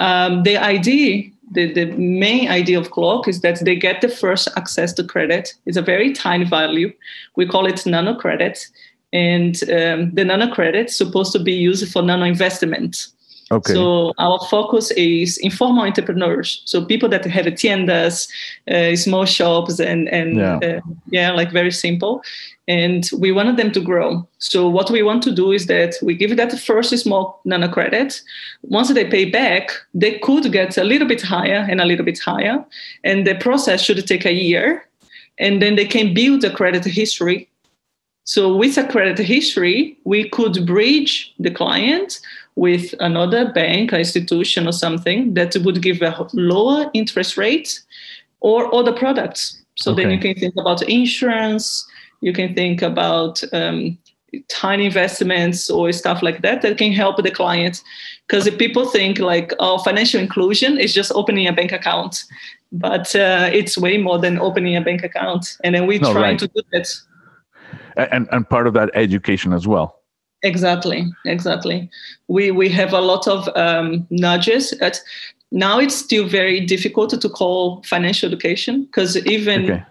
[0.01, 4.49] Um, the idea, the, the main idea of clock is that they get the first
[4.57, 5.53] access to credit.
[5.65, 6.91] It's a very tiny value.
[7.37, 8.67] We call it nano credit,
[9.13, 13.07] and um, the nano credit is supposed to be used for nano investment.
[13.51, 13.73] Okay.
[13.73, 16.63] So our focus is informal entrepreneurs.
[16.65, 18.27] So people that have tiendas,
[18.71, 20.57] uh, small shops, and and yeah.
[20.57, 22.23] Uh, yeah, like very simple.
[22.67, 24.27] And we wanted them to grow.
[24.39, 28.21] So what we want to do is that we give that first small nano credit.
[28.63, 32.19] Once they pay back, they could get a little bit higher and a little bit
[32.19, 32.65] higher,
[33.03, 34.87] and the process should take a year.
[35.39, 37.49] And then they can build a credit history
[38.25, 42.19] so with a credit history, we could bridge the client
[42.55, 47.81] with another bank, institution, or something that would give a lower interest rate
[48.39, 49.61] or other products.
[49.75, 50.03] So okay.
[50.03, 51.85] then you can think about insurance,
[52.21, 53.97] you can think about um,
[54.47, 57.83] tiny investments or stuff like that that can help the client.
[58.27, 62.23] Because if people think like, oh, financial inclusion is just opening a bank account,
[62.71, 65.57] but uh, it's way more than opening a bank account.
[65.63, 66.39] And then we're no, trying right.
[66.39, 66.87] to do that.
[67.95, 70.03] And, and part of that education as well
[70.43, 71.89] Exactly, exactly.
[72.27, 74.73] We we have a lot of um, nudges.
[74.81, 74.99] At,
[75.51, 79.83] now it's still very difficult to call financial education because even okay.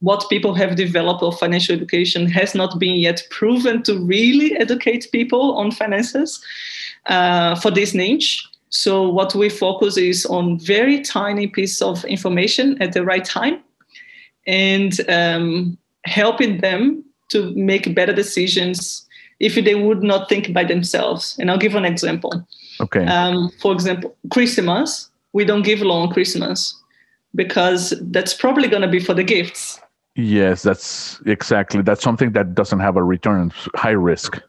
[0.00, 5.06] what people have developed of financial education has not been yet proven to really educate
[5.12, 6.44] people on finances
[7.06, 8.44] uh, for this niche.
[8.70, 13.62] So what we focus is on very tiny piece of information at the right time,
[14.46, 19.06] and um, helping them to make better decisions
[19.40, 21.36] if they would not think by themselves.
[21.38, 22.46] And I'll give an example.
[22.80, 23.06] Okay.
[23.06, 26.76] Um, for example, Christmas, we don't give long Christmas
[27.34, 29.80] because that's probably going to be for the gifts.
[30.16, 31.82] Yes, that's exactly.
[31.82, 34.40] That's something that doesn't have a return, high risk.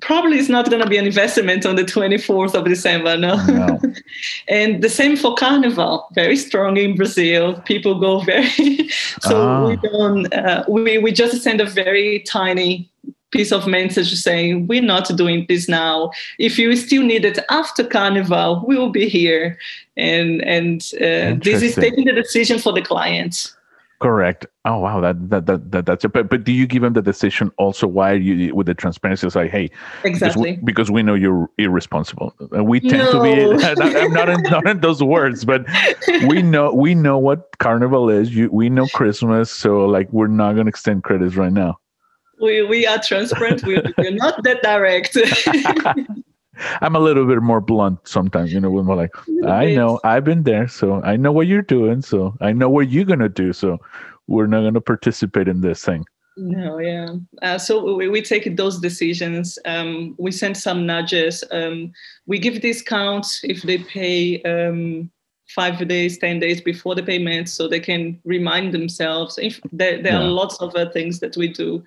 [0.00, 3.44] Probably it's not going to be an investment on the 24th of December, no.
[3.46, 3.80] no.
[4.48, 7.60] and the same for Carnival, very strong in Brazil.
[7.62, 8.88] People go very,
[9.20, 9.68] so ah.
[9.68, 12.88] we don't, uh, we, we just send a very tiny
[13.32, 17.82] piece of message saying we're not doing this now if you still need it after
[17.82, 19.58] carnival we will be here
[19.96, 23.54] and and uh, this is taking the decision for the client
[24.02, 24.46] correct.
[24.64, 25.00] Oh wow.
[25.00, 26.12] That that, that, that that's it.
[26.12, 29.28] But, but do you give them the decision also why you with the transparency?
[29.28, 29.70] Like hey
[30.04, 32.34] exactly because we, because we know you're irresponsible.
[32.52, 33.12] And we tend no.
[33.12, 35.64] to be i'm not in, not in those words but
[36.26, 38.34] we know we know what carnival is.
[38.34, 41.78] You we know christmas so like we're not going to extend credits right now.
[42.40, 43.62] We, we are transparent.
[43.62, 45.16] We, we're not that direct.
[46.80, 49.14] I'm a little bit more blunt sometimes, you know, when we're like,
[49.46, 52.90] I know, I've been there, so I know what you're doing, so I know what
[52.90, 53.78] you're gonna do, so
[54.26, 56.04] we're not gonna participate in this thing.
[56.36, 57.14] No, yeah.
[57.42, 59.58] Uh, so we, we take those decisions.
[59.66, 61.44] Um, we send some nudges.
[61.50, 61.92] Um,
[62.26, 65.10] we give discounts if they pay um,
[65.48, 69.38] five days, 10 days before the payment so they can remind themselves.
[69.38, 70.20] If there, there yeah.
[70.20, 71.84] are lots of other things that we do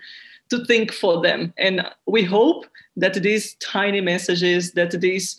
[0.49, 1.53] to think for them.
[1.57, 5.37] And we hope that these tiny messages, that this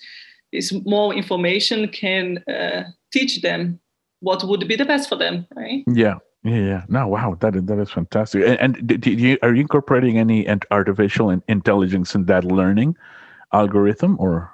[0.61, 3.81] small information can uh, teach them
[4.21, 5.85] what would be the best for them, right?
[5.87, 6.17] Yeah.
[6.45, 6.83] Yeah, yeah.
[6.89, 8.45] No, wow, that is that is fantastic.
[8.47, 12.97] And, and you, are you incorporating any artificial intelligence in that learning
[13.53, 14.53] algorithm, or?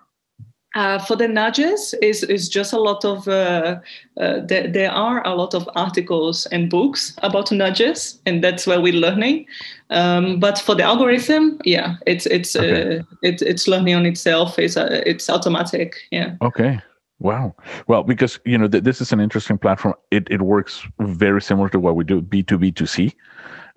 [0.75, 3.79] Uh, for the nudges, is is just a lot of uh,
[4.19, 8.81] uh, there, there are a lot of articles and books about nudges, and that's where
[8.81, 9.47] we're learning.
[9.91, 12.99] Um, but for the algorithm, yeah, it's it's okay.
[12.99, 14.59] Uh, it, it's learning on itself.
[14.59, 15.97] It's uh, it's automatic.
[16.11, 16.37] Yeah.
[16.41, 16.81] Okay.
[17.19, 17.55] Wow.
[17.87, 19.95] Well, because you know th- this is an interesting platform.
[20.11, 23.15] It it works very similar to what we do B two B two C,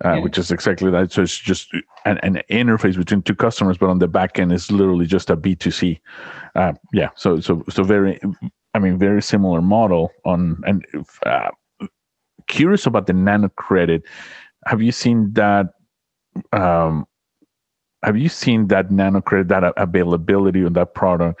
[0.04, 0.22] uh, yeah.
[0.22, 1.12] which is exactly that.
[1.12, 1.72] So it's just
[2.04, 5.36] an, an, interface between two customers, but on the back end is literally just a
[5.36, 6.00] B two C.
[6.54, 7.10] Uh, yeah.
[7.16, 8.20] So so so very,
[8.74, 10.84] I mean, very similar model on and
[11.24, 11.50] uh,
[12.46, 14.02] curious about the nano credit.
[14.66, 15.66] Have you seen that?
[16.52, 17.06] Um,
[18.02, 21.40] have you seen that nano credit that availability on that product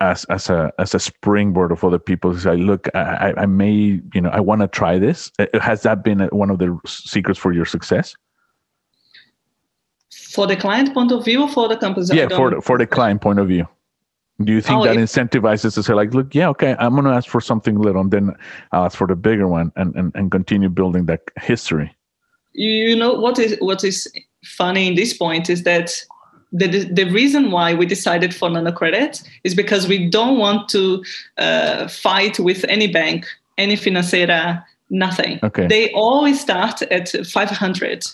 [0.00, 4.00] as as a as a springboard of other people to say, look, I, I may,
[4.14, 5.32] you know, I want to try this.
[5.38, 8.14] Uh, has that been one of the secrets for your success?
[10.10, 12.06] For the client point of view, for the company?
[12.12, 13.66] Yeah, for the, for the client point of view.
[14.44, 17.10] Do you think oh, that incentivizes to say like, look, yeah, okay, I'm going to
[17.10, 18.34] ask for something little, and then
[18.72, 21.96] I'll ask for the bigger one, and and, and continue building that history.
[22.52, 24.10] You know what is what is
[24.44, 25.94] funny in this point is that
[26.52, 31.04] the, the reason why we decided for nano credit is because we don't want to
[31.38, 33.26] uh, fight with any bank,
[33.58, 35.38] any financiera, nothing.
[35.42, 35.66] Okay.
[35.66, 38.04] They always start at 500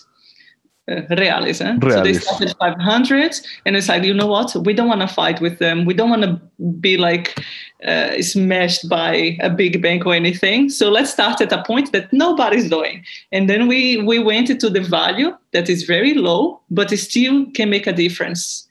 [0.89, 1.61] uh, reales.
[1.61, 1.75] Eh?
[1.77, 1.91] Realis.
[1.93, 4.55] So they started 500, and it's like, you know what?
[4.65, 5.85] We don't want to fight with them.
[5.85, 6.41] We don't want to
[6.79, 7.39] be like
[7.85, 10.69] uh, smashed by a big bank or anything.
[10.69, 13.03] So let's start at a point that nobody's doing.
[13.31, 17.45] And then we, we went into the value that is very low, but it still
[17.53, 18.67] can make a difference.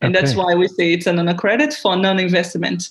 [0.00, 0.24] And okay.
[0.24, 2.90] that's why we say it's an credit for nano investment.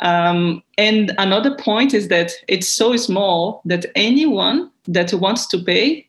[0.00, 6.06] Um, and another point is that it's so small that anyone that wants to pay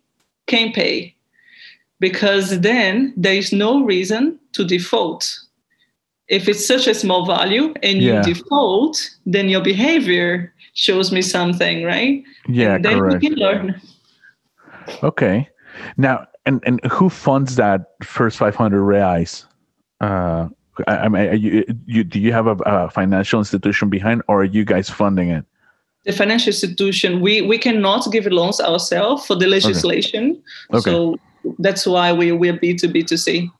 [0.48, 1.16] can pay
[2.00, 5.40] because then there is no reason to default.
[6.28, 8.26] If it's such a small value and yeah.
[8.26, 12.24] you default, then your behavior shows me something, right?
[12.48, 13.22] Yeah, and then correct.
[13.22, 13.82] we can learn.
[15.04, 15.50] Okay.
[15.96, 19.46] Now, and, and who funds that first 500 reais?
[20.02, 20.50] Uh,
[20.88, 24.46] I, I mean, you, you, do you have a, a financial institution behind, or are
[24.46, 25.46] you guys funding it?
[26.08, 30.78] the financial institution we we cannot give loans ourselves for the legislation okay.
[30.78, 30.92] Okay.
[30.92, 31.18] so
[31.60, 33.52] that's why we we're B2B to C.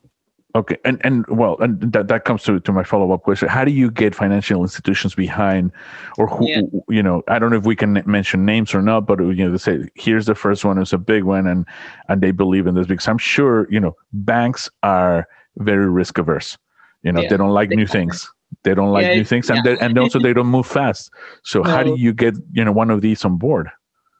[0.54, 3.48] Okay, and and well, and that, that comes to, to my follow up question.
[3.48, 5.72] How do you get financial institutions behind,
[6.16, 6.62] or who yeah.
[6.88, 7.22] you know?
[7.28, 9.90] I don't know if we can mention names or not, but you know, they say
[9.94, 11.66] here's the first one, it's a big one, and
[12.08, 16.56] and they believe in this because I'm sure you know banks are very risk averse.
[17.02, 17.28] You know, yeah.
[17.28, 18.32] they don't like they new things.
[18.62, 21.10] They don't like yeah, new things, and they, and also they don't move fast.
[21.42, 21.70] So no.
[21.70, 23.68] how do you get you know one of these on board?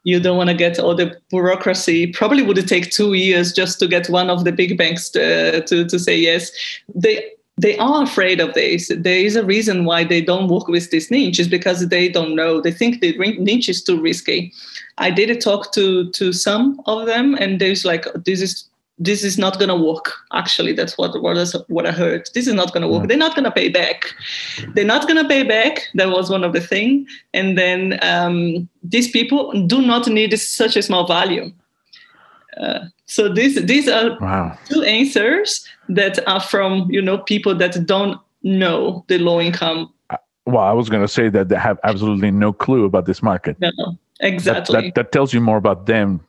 [0.04, 2.06] You don't want to get all the bureaucracy.
[2.08, 5.62] Probably would it take two years just to get one of the big banks to,
[5.64, 6.50] to, to say yes.
[6.94, 8.90] They they are afraid of this.
[8.96, 12.36] There is a reason why they don't work with this niche is because they don't
[12.36, 12.60] know.
[12.60, 14.52] They think the niche is too risky.
[14.98, 19.22] I did a talk to to some of them, and there's like this is this
[19.22, 20.12] is not going to work.
[20.32, 22.28] Actually that's what what, i heard.
[22.34, 23.04] This is not going to work.
[23.04, 23.08] Mm.
[23.08, 24.12] they're not going to pay back.
[24.74, 25.82] They're not going to pay back.
[25.94, 27.06] That was one of the thing.
[27.32, 31.52] And then um, these people do not need such a small value.
[32.60, 34.58] Uh, so these these are wow.
[34.66, 39.92] two answers that are from you know people that don't know the low income.
[40.10, 43.22] Uh, well i was going to say that they have absolutely no clue about this
[43.22, 43.56] market.
[43.60, 43.70] No
[44.20, 46.20] exactly that, that, that tells you more about them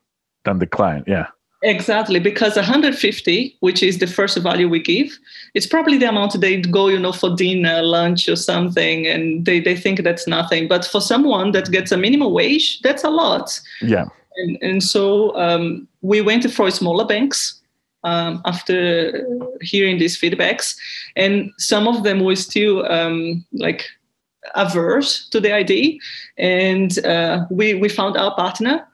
[0.44, 1.08] than the client.
[1.08, 1.28] Yeah
[1.62, 5.20] Exactly, because 150, which is the first value we give,
[5.54, 9.60] it's probably the amount they go, you know, for dinner, lunch, or something, and they,
[9.60, 10.70] they think that's nothing.
[10.70, 13.60] But for someone that gets a minimum wage, that's a lot.
[13.82, 14.06] Yeah.
[14.38, 17.60] And, and so um, we went for smaller banks
[18.06, 19.28] um, after
[19.60, 20.78] hearing these feedbacks,
[21.18, 23.86] and some of them were still um, like
[24.56, 25.98] averse to the idea.
[26.38, 28.88] And uh, we we found our partner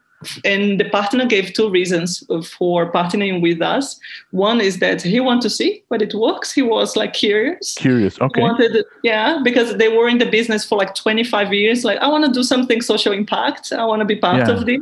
[0.44, 2.24] and the partner gave two reasons
[2.58, 4.00] for partnering with us.
[4.32, 6.52] One is that he wanted to see but it works.
[6.52, 7.76] He was like curious.
[7.76, 8.42] Curious, okay.
[8.42, 11.86] Wanted, yeah, because they were in the business for like 25 years.
[11.86, 13.72] Like, I want to do something social impact.
[13.72, 14.54] I want to be part yeah.
[14.54, 14.80] of this,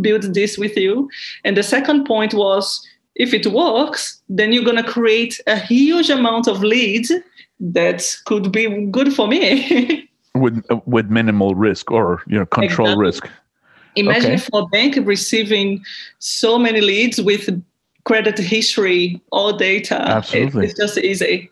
[0.00, 1.08] build this with you.
[1.44, 6.10] And the second point was, if it works, then you're going to create a huge
[6.10, 7.12] amount of leads
[7.60, 10.08] that could be good for me.
[10.34, 13.04] with with minimal risk or you know control exactly.
[13.04, 13.28] risk
[13.96, 14.42] Imagine okay.
[14.50, 15.84] for a bank receiving
[16.18, 17.62] so many leads with
[18.04, 20.00] credit history, all data.
[20.00, 20.64] Absolutely.
[20.64, 21.50] It, it's just easy.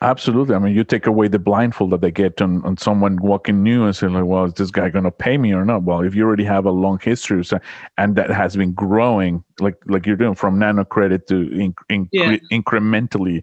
[0.00, 0.54] Absolutely.
[0.54, 3.84] I mean, you take away the blindfold that they get on, on someone walking new
[3.84, 5.84] and saying, like, well, is this guy going to pay me or not?
[5.84, 7.58] Well, if you already have a long history so,
[7.96, 12.08] and that has been growing, like like you're doing from nano credit to in, in,
[12.12, 12.36] yeah.
[12.52, 13.42] incrementally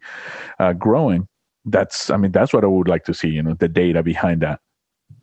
[0.60, 1.28] uh, growing,
[1.66, 4.42] that's, I mean, that's what I would like to see, you know, the data behind
[4.42, 4.60] that.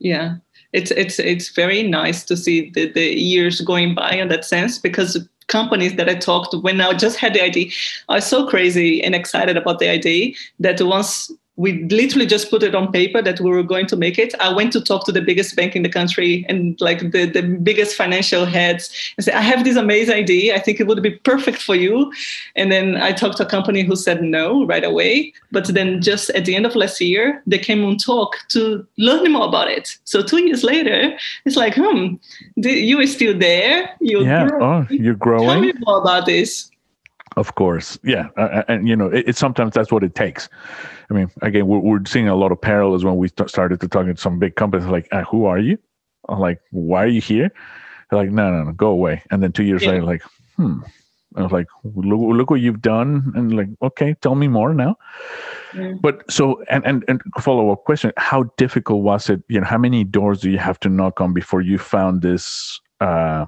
[0.01, 0.37] Yeah
[0.73, 4.79] it's it's it's very nice to see the, the years going by in that sense
[4.79, 7.71] because companies that I talked to when I just had the idea
[8.09, 12.75] are so crazy and excited about the idea that once we literally just put it
[12.75, 14.33] on paper that we were going to make it.
[14.41, 17.43] I went to talk to the biggest bank in the country and like the, the
[17.43, 20.55] biggest financial heads and say, I have this amazing idea.
[20.55, 22.13] I think it would be perfect for you.
[22.55, 25.33] And then I talked to a company who said no right away.
[25.51, 29.33] But then just at the end of last year, they came on talk to learn
[29.33, 29.99] more about it.
[30.05, 32.15] So two years later, it's like, hmm,
[32.55, 33.91] you are still there.
[34.01, 34.63] You're yeah, growing.
[34.63, 35.49] oh, you're growing.
[35.49, 36.68] Tell me more about this.
[37.39, 40.49] Of course, yeah, uh, and you know, it, it, sometimes that's what it takes.
[41.09, 44.07] I mean, again, we're, we're seeing a lot of parallels when we started to talk
[44.07, 44.89] to some big companies.
[44.89, 45.79] Like, uh, who are you?
[46.29, 47.53] I'm like, why are you here?
[48.11, 49.23] They're like, no, no, no, go away.
[49.31, 49.91] And then two years yeah.
[49.91, 50.23] later, like,
[50.57, 50.81] hmm.
[51.37, 54.97] I was like, look, look what you've done, and like, okay, tell me more now.
[55.77, 55.93] Yeah.
[56.01, 59.45] But so, and and and follow up question: How difficult was it?
[59.49, 62.81] You know, how many doors do you have to knock on before you found this
[63.01, 63.47] uh,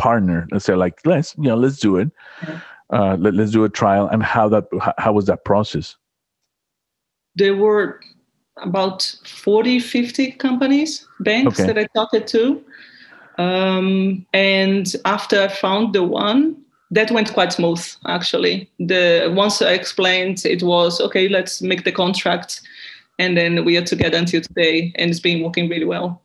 [0.00, 2.10] partner and say like let's you know let's do it.
[2.92, 4.08] Uh, let, us do a trial.
[4.08, 4.64] And how that
[4.98, 5.96] how was that process?
[7.36, 8.00] There were
[8.56, 11.66] about 40 50 companies banks okay.
[11.66, 12.62] that i talked to.
[13.38, 16.56] Um, and after i found the one
[16.90, 18.68] that went quite smooth actually.
[18.78, 22.60] The once i explained it was okay let's make the contract
[23.18, 26.20] and then we are together until today and it's been working really well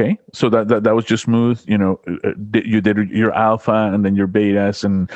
[0.00, 1.62] Okay, so that, that that was just smooth.
[1.66, 5.10] You know, uh, uh, you did your alpha and then your betas, and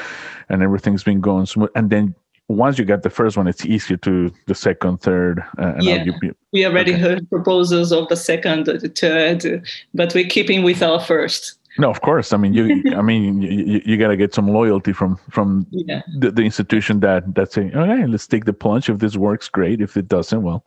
[0.48, 1.70] and everything's been going smooth.
[1.74, 2.14] And then
[2.48, 5.42] once you get the first one, it's easier to the second, third.
[5.58, 7.00] Uh, yeah, you, we already okay.
[7.00, 11.58] heard proposals of the second, the third, but we're keeping with our first.
[11.78, 12.32] No, of course.
[12.32, 12.82] I mean, you.
[12.94, 16.02] I mean, you, you got to get some loyalty from from yeah.
[16.18, 18.90] the, the institution that that's saying, okay, let's take the plunge.
[18.90, 19.80] If this works, great.
[19.80, 20.64] If it doesn't, well,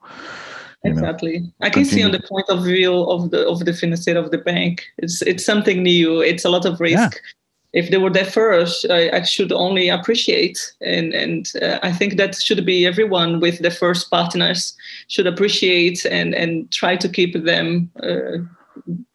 [0.87, 2.03] exactly know, i can continue.
[2.03, 5.21] see on the point of view of the of the financier of the bank it's
[5.21, 7.09] it's something new it's a lot of risk yeah.
[7.73, 12.17] if they were there first I, I, should only appreciate and and uh, i think
[12.17, 14.75] that should be everyone with the first partners
[15.07, 18.37] should appreciate and and try to keep them uh,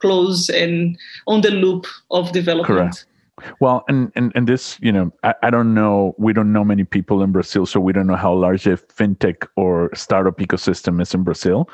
[0.00, 3.06] close and on the loop of development Correct.
[3.60, 6.14] Well, and, and and this, you know, I, I don't know.
[6.18, 9.46] We don't know many people in Brazil, so we don't know how large a fintech
[9.56, 11.68] or startup ecosystem is in Brazil.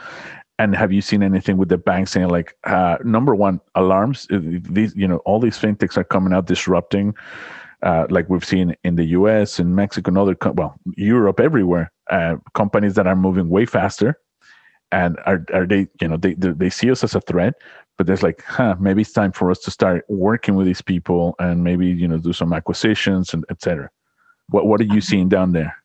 [0.58, 4.26] And have you seen anything with the banks saying like, uh, number one, alarms?
[4.30, 7.14] These, you know, all these fintechs are coming out disrupting,
[7.84, 11.92] uh, like we've seen in the U.S., and Mexico, and other, well, Europe, everywhere.
[12.10, 14.18] Uh, companies that are moving way faster,
[14.90, 17.54] and are are they, you know, they they see us as a threat,
[17.98, 21.34] but there's like, huh, maybe it's time for us to start working with these people
[21.40, 23.90] and maybe you know do some acquisitions and etc.
[24.48, 25.76] What what are you seeing down there?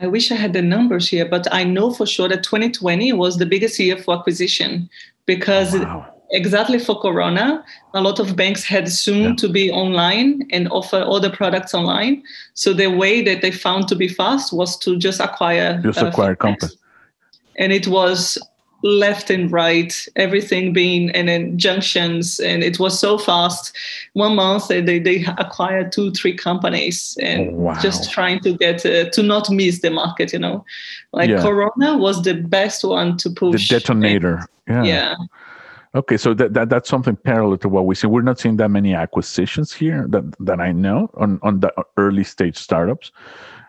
[0.00, 3.36] I wish I had the numbers here, but I know for sure that 2020 was
[3.36, 4.88] the biggest year for acquisition
[5.26, 6.06] because wow.
[6.30, 9.34] exactly for Corona, a lot of banks had soon yeah.
[9.34, 12.22] to be online and offer all the products online.
[12.54, 16.06] So the way that they found to be fast was to just acquire just uh,
[16.06, 16.78] acquire companies.
[17.58, 18.38] And it was
[18.82, 23.76] left and right, everything being and then junctions, and it was so fast.
[24.14, 27.80] One month they they acquired two three companies and oh, wow.
[27.80, 30.32] just trying to get uh, to not miss the market.
[30.32, 30.64] You know,
[31.12, 31.42] like yeah.
[31.42, 33.68] Corona was the best one to push.
[33.68, 34.46] The detonator.
[34.66, 35.10] And, yeah.
[35.10, 35.16] Yeah.
[35.92, 38.06] Okay, so that, that that's something parallel to what we see.
[38.06, 42.22] We're not seeing that many acquisitions here that that I know on on the early
[42.22, 43.10] stage startups.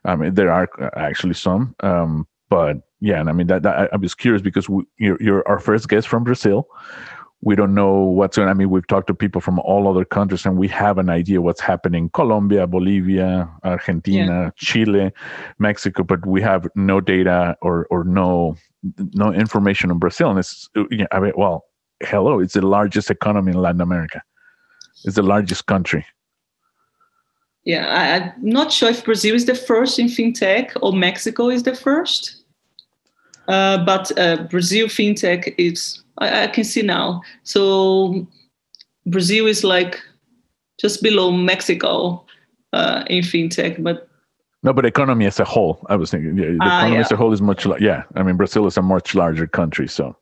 [0.05, 3.97] I mean, there are actually some, um, but yeah, and I mean that, that I,
[3.97, 6.67] was curious because we, you're, you're our first guest from Brazil.
[7.43, 8.47] We don't know what's going.
[8.49, 11.41] I mean, we've talked to people from all other countries, and we have an idea
[11.41, 14.49] what's happening: Colombia, Bolivia, Argentina, yeah.
[14.55, 15.11] Chile,
[15.57, 18.55] Mexico, but we have no data or or no
[19.15, 20.29] no information on Brazil.
[20.29, 21.65] And it's yeah, I mean, well,
[22.03, 24.21] hello, it's the largest economy in Latin America.
[25.03, 26.05] It's the largest country.
[27.63, 31.63] Yeah, I, I'm not sure if Brazil is the first in fintech or Mexico is
[31.63, 32.40] the first.
[33.51, 37.21] Uh, but uh, Brazil fintech is I, I, can see now.
[37.43, 38.25] So
[39.05, 39.99] Brazil is like
[40.79, 42.25] just below Mexico
[42.71, 44.07] uh, in fintech, but
[44.63, 47.01] no, but economy as a whole, I was thinking yeah, the ah, economy yeah.
[47.01, 47.65] as a whole is much.
[47.65, 50.15] like yeah, I mean Brazil is a much larger country, so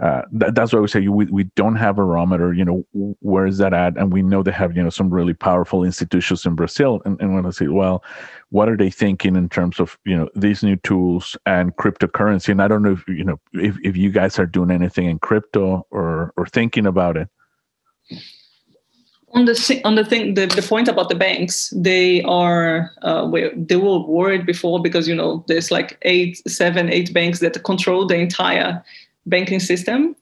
[0.00, 2.52] uh, th- that's why we say we, we don't have a barometer.
[2.52, 2.86] You know,
[3.20, 3.96] where is that at?
[3.96, 7.00] And we know they have you know some really powerful institutions in Brazil.
[7.04, 8.02] And, and when I say, well,
[8.50, 12.48] what are they thinking in terms of you know these new tools and cryptocurrency?
[12.48, 15.18] And I don't know if you know if, if you guys are doing anything in
[15.18, 17.28] crypto or or thinking about it.
[19.32, 23.74] On the on the thing, the, the point about the banks, they are uh, they
[23.74, 28.14] were worried before because you know there's like eight, seven, eight banks that control the
[28.14, 28.80] entire
[29.26, 30.16] banking system.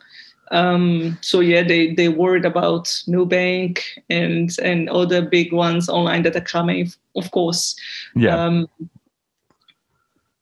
[0.50, 3.80] Um, so yeah, they they worried about Nubank
[4.11, 7.74] and and other big ones online that are coming, of course.
[8.14, 8.36] Yeah.
[8.36, 8.68] Um,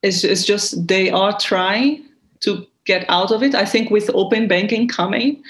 [0.02, 2.04] it's, it's just they are trying
[2.40, 3.54] to get out of it.
[3.54, 5.42] I think with open banking coming,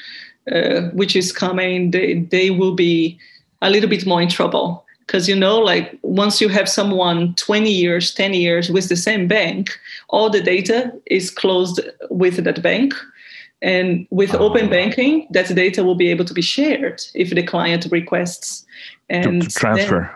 [0.51, 3.19] uh, which is coming, they, they will be
[3.63, 4.85] a little bit more in trouble.
[5.11, 9.27] Because, you know, like once you have someone 20 years, 10 years with the same
[9.27, 9.77] bank,
[10.09, 11.81] all the data is closed
[12.11, 12.95] with that bank.
[13.61, 14.39] And with oh.
[14.39, 18.65] open banking, that data will be able to be shared if the client requests.
[19.09, 20.09] And transfer.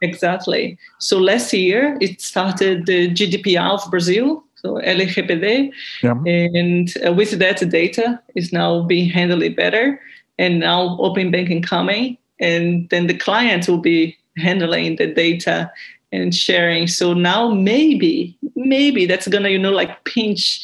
[0.00, 0.76] Then, Exactly.
[0.98, 5.70] So last year it started the GDPR of Brazil, so LGPD,
[6.02, 6.14] yeah.
[6.26, 10.00] and uh, with that data is now being handled better,
[10.38, 15.70] and now open banking coming, and then the client will be handling the data
[16.12, 16.86] and sharing.
[16.86, 20.60] So now maybe maybe that's gonna you know like pinch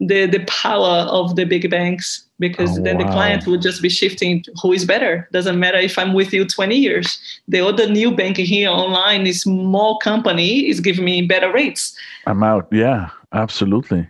[0.00, 3.04] the the power of the big banks because oh, then wow.
[3.04, 5.28] the client would just be shifting who is better.
[5.32, 7.18] Doesn't matter if i'm with you 20 years.
[7.48, 11.96] The other new bank here online is more company is giving me better rates.
[12.26, 12.68] I'm out.
[12.72, 14.08] Yeah absolutely.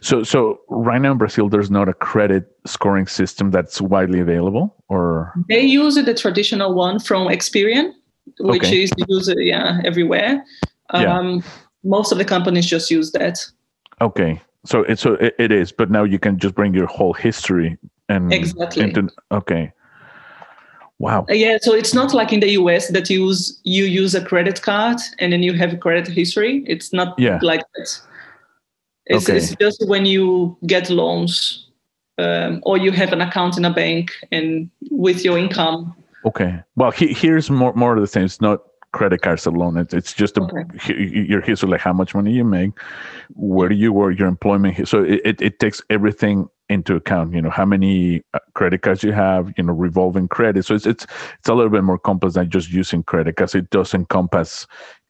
[0.00, 4.76] So so right now in brazil there's not a credit scoring system that's widely available
[4.88, 5.32] or?
[5.48, 7.92] They use the traditional one from experian
[8.40, 8.82] which okay.
[8.82, 10.44] is used yeah everywhere
[10.90, 11.40] um, yeah.
[11.84, 13.38] most of the companies just use that
[14.00, 17.12] okay so it so it, it is but now you can just bring your whole
[17.12, 17.76] history
[18.08, 19.72] and exactly into, okay
[20.98, 24.14] wow uh, yeah so it's not like in the us that you use you use
[24.14, 27.38] a credit card and then you have a credit history it's not yeah.
[27.42, 28.00] like that
[29.06, 29.38] it's, okay.
[29.38, 31.66] it's just when you get loans
[32.18, 36.90] um, or you have an account in a bank and with your income okay well
[36.90, 38.60] he, here's more more of the thing it's not
[38.92, 39.76] credit cards alone.
[39.76, 40.94] It's, it's just a, okay.
[40.96, 42.72] your history, like how much money you make,
[43.34, 44.88] where you work, your employment.
[44.88, 47.34] So it, it, it, takes everything into account.
[47.34, 49.52] You know how many uh, credit cards you have.
[49.56, 50.64] You know revolving credit.
[50.64, 51.04] So it's it's
[51.38, 54.66] it's a little bit more complex than just using credit because it does encompass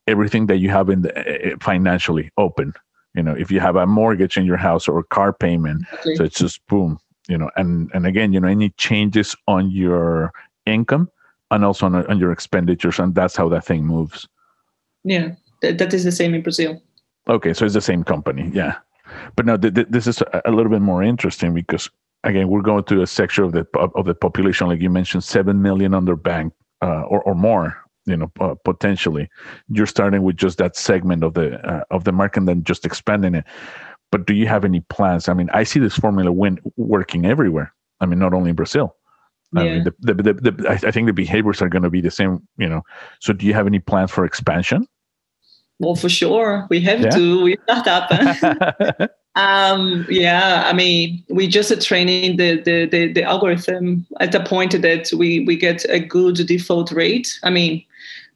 [0.07, 2.73] everything that you have in the uh, uh, financially open.
[3.15, 6.15] You know if you have a mortgage in your house or a car payment, okay.
[6.17, 6.99] so it's just boom.
[7.29, 10.33] You know, and and again, you know, any changes on your
[10.67, 11.11] income
[11.51, 14.29] and also on, on your expenditures, and that's how that thing moves.
[15.05, 16.81] Yeah, th- that is the same in Brazil.
[17.29, 18.77] Okay, so it's the same company, yeah.
[19.37, 21.91] But now th- th- this is a, little bit more interesting because
[22.25, 25.63] again, we're going to a section of the of the population, like you mentioned, seven
[25.63, 26.53] million under bank
[26.83, 27.77] uh, or or more.
[28.07, 29.29] You know, uh, potentially,
[29.69, 32.87] you're starting with just that segment of the uh, of the market, and then just
[32.87, 33.45] expanding it.
[34.11, 35.29] But do you have any plans?
[35.29, 37.73] I mean, I see this formula win working everywhere.
[38.01, 38.97] I mean, not only in Brazil.
[39.57, 42.11] I mean, the, the, the, the, I think the behaviors are going to be the
[42.11, 42.83] same, you know.
[43.19, 44.87] So, do you have any plans for expansion?
[45.81, 47.11] Well, for sure, we have yeah.
[47.11, 47.43] to.
[47.43, 49.11] We start up.
[49.35, 54.41] um, yeah, I mean, we just are training the, the the the algorithm at the
[54.41, 57.41] point that we we get a good default rate.
[57.43, 57.85] I mean,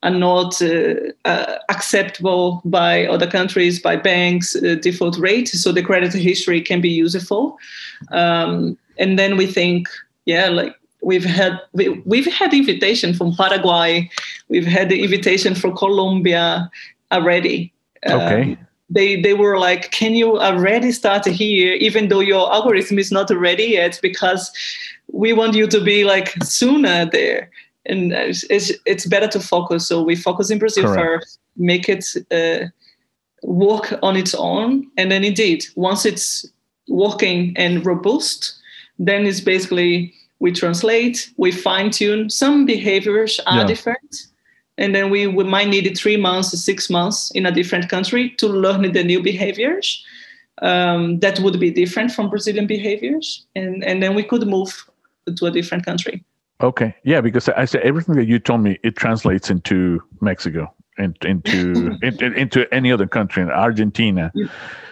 [0.04, 0.94] are not uh,
[1.24, 5.48] uh, acceptable by other countries, by banks, uh, default rate.
[5.48, 7.58] So the credit history can be useful.
[8.12, 9.88] Um, and then we think,
[10.26, 14.11] yeah, like we've had we, we've had invitation from Paraguay,
[14.48, 16.70] we've had the invitation for Colombia
[17.12, 17.72] already.
[18.07, 18.42] Okay.
[18.42, 18.59] Um,
[18.90, 23.30] they they were like, can you already start here, even though your algorithm is not
[23.30, 24.50] ready yet, because
[25.12, 27.50] we want you to be like sooner there.
[27.86, 29.86] And it's it's, it's better to focus.
[29.86, 31.00] So we focus in Brazil Correct.
[31.00, 32.68] first, make it uh,
[33.42, 36.46] work on its own, and then indeed, once it's
[36.88, 38.55] working and robust,
[38.98, 40.14] then it's basically
[40.45, 42.28] we translate, we fine tune.
[42.28, 43.66] Some behaviors are yeah.
[43.66, 44.26] different.
[44.76, 48.47] And then we, we might need three months, six months in a different country to
[48.47, 50.05] learn the new behaviors.
[50.61, 53.47] Um, that would be different from Brazilian behaviors.
[53.57, 54.70] And, and then we could move
[55.34, 56.22] to a different country.
[56.61, 56.95] Okay.
[57.05, 61.99] Yeah, because I said everything that you told me, it translates into Mexico, into into,
[62.03, 64.30] into, into any other country, in Argentina.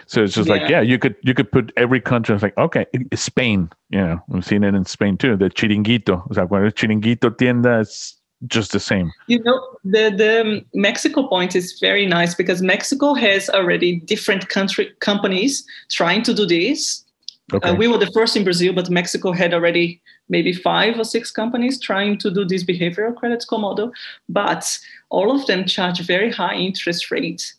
[0.07, 0.55] So it's just yeah.
[0.55, 2.35] like, yeah, you could you could put every country.
[2.35, 5.35] It's like, okay, Spain, you know, we've seen it in Spain too.
[5.35, 9.11] The chiringuito, sea, cuando es chiringuito tienda, it's just the same.
[9.27, 14.91] You know, the the Mexico point is very nice because Mexico has already different country
[14.99, 17.03] companies trying to do this.
[17.51, 17.69] Uh, okay.
[17.69, 21.31] Uh, we were the first in Brazil, but Mexico had already maybe five or six
[21.31, 23.91] companies trying to do this behavioral credit score model,
[24.29, 24.77] but
[25.09, 27.53] all of them charge very high interest rates.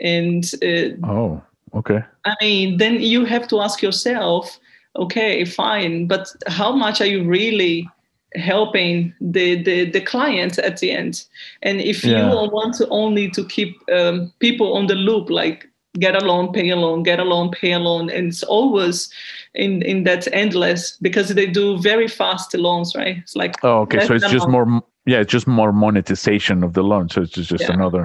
[0.00, 1.42] And uh, oh,
[1.74, 2.02] Okay.
[2.24, 4.58] I mean, then you have to ask yourself,
[4.96, 7.88] okay, fine, but how much are you really
[8.34, 11.24] helping the the, the client at the end?
[11.62, 12.30] And if yeah.
[12.30, 15.68] you want to only to keep um, people on the loop, like
[15.98, 19.10] get a loan, pay a loan, get a loan, pay a loan, and it's always
[19.54, 23.16] in in that endless because they do very fast loans, right?
[23.18, 26.82] It's like oh, okay, so it's just more yeah it's just more monetization of the
[26.90, 27.74] loan so it's just, just Yeah.
[27.78, 28.04] another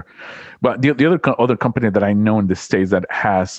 [0.65, 3.49] but the, the other co- other company that i know in the states that has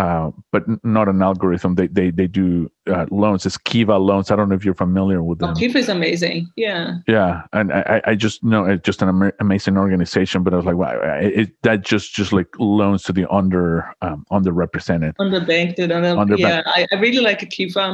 [0.00, 0.62] uh, but
[0.96, 2.46] not an algorithm they they, they do
[2.94, 5.90] uh, loans It's kiva loans i don't know if you're familiar with them Kiva is
[5.98, 6.38] amazing.
[6.66, 6.84] Yeah.
[7.16, 10.64] yeah and i I- just know it's just an ama- amazing organization but i was
[10.70, 10.94] like wow
[11.26, 13.66] it, it, that just just like loans to the under
[14.06, 16.38] um, underrepresented underbanked under, Underbanked.
[16.46, 17.86] yeah I, I really like kiva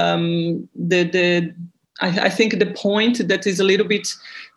[0.00, 0.24] um
[0.92, 1.26] the the
[2.00, 4.08] I, I think the point that is a little bit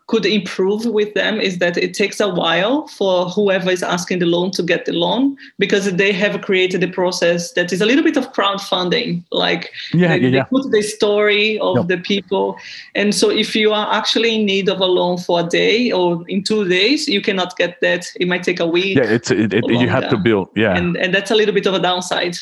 [0.08, 4.26] could improve with them is that it takes a while for whoever is asking the
[4.26, 8.02] loan to get the loan because they have created a process that is a little
[8.02, 10.44] bit of crowdfunding like yeah they, yeah they yeah.
[10.44, 11.88] put the story of Yep.
[11.88, 12.56] the people.
[12.94, 16.24] And so if you are actually in need of a loan for a day or
[16.26, 18.06] in two days you cannot get that.
[18.18, 20.74] It might take a week yeah it's it, it, you have to build yeah.
[20.74, 22.38] And and that's a little bit of a downside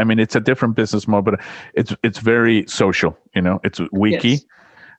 [0.00, 1.40] I mean, it's a different business model, but
[1.74, 3.16] it's it's very social.
[3.34, 4.44] You know, it's wiki, Yes.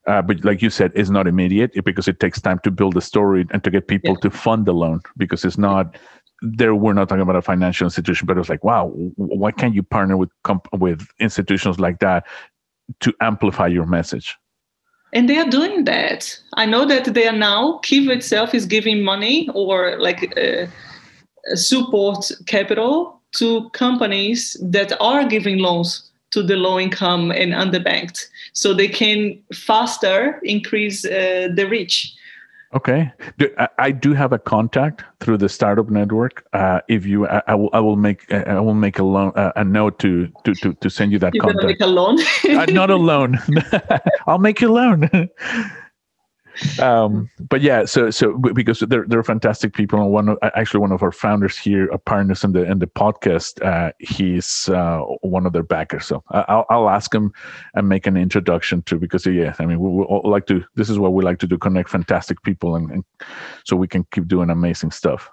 [0.08, 3.02] uh, but like you said, it's not immediate because it takes time to build a
[3.02, 4.22] story and to get people Yeah.
[4.22, 5.98] to fund the loan because it's not.
[6.46, 9.82] There, we're not talking about a financial institution, but it's like, wow, why can't you
[9.82, 12.26] partner with comp- with institutions like that
[13.00, 14.36] to amplify your message?
[15.16, 16.22] and they are doing that
[16.58, 20.66] i know that they are now kiva itself is giving money or like uh,
[21.56, 28.74] support capital to companies that are giving loans to the low income and underbanked so
[28.74, 32.16] they can faster increase uh, the reach
[32.76, 36.44] Okay, Do, I, I do have a contact through the startup network.
[36.54, 39.52] Uh, if you, I, I will, I will make, I will make a loan, uh,
[39.56, 41.66] a note to to to to send you that you're contact.
[41.66, 42.18] make a loan
[42.50, 43.38] uh, not a loan.
[44.28, 45.10] I'll make you a loan.
[46.80, 50.91] um, but yeah, so so because they're they're fantastic people, and one of, actually one
[50.91, 55.45] of our founders here, a partners in the in the podcast, uh, he's uh, one
[55.45, 56.06] of their backers.
[56.06, 57.32] So I- I'll I'll ask him
[57.76, 60.64] and make an introduction to because yeah, I mean we, we all like to.
[60.76, 63.04] This is what we like to do: connect fantastic people, and, and
[63.66, 65.30] so we can keep doing amazing stuff.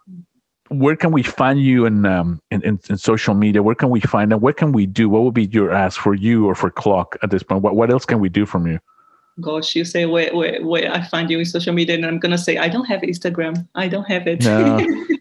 [0.69, 3.63] Where can we find you in, um, in, in in social media?
[3.63, 4.41] Where can we find them?
[4.41, 5.09] What can we do?
[5.09, 7.63] What would be your ask for you or for Cloq at this point?
[7.63, 8.79] What what else can we do from you?
[9.41, 12.33] Gosh you say where, where where i find you in social media and i'm going
[12.33, 14.81] to say i don't have instagram i don't have it No.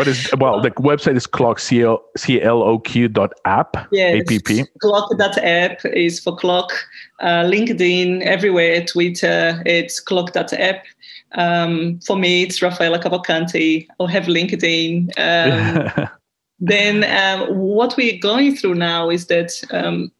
[0.00, 3.76] But it's well, the website is Cloq c l c l o q dot app
[3.92, 4.24] Yes.
[4.32, 4.66] app.
[4.80, 6.72] Cloq.app is for clock.
[7.20, 10.86] Uh, LinkedIn, everywhere, Twitter, it's cloq.app.
[11.32, 13.86] Um, for me, it's Rafaela Cavalcanti.
[13.98, 15.10] I'll have LinkedIn.
[15.18, 16.08] Um,
[16.60, 20.10] then um, what we're going through now is that um,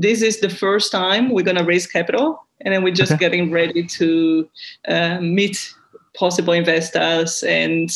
[0.00, 2.42] this is the first time we're going to raise capital.
[2.62, 3.24] And then we're just Okay.
[3.24, 4.48] getting ready to
[4.88, 5.72] uh, meet
[6.14, 7.88] possible investors and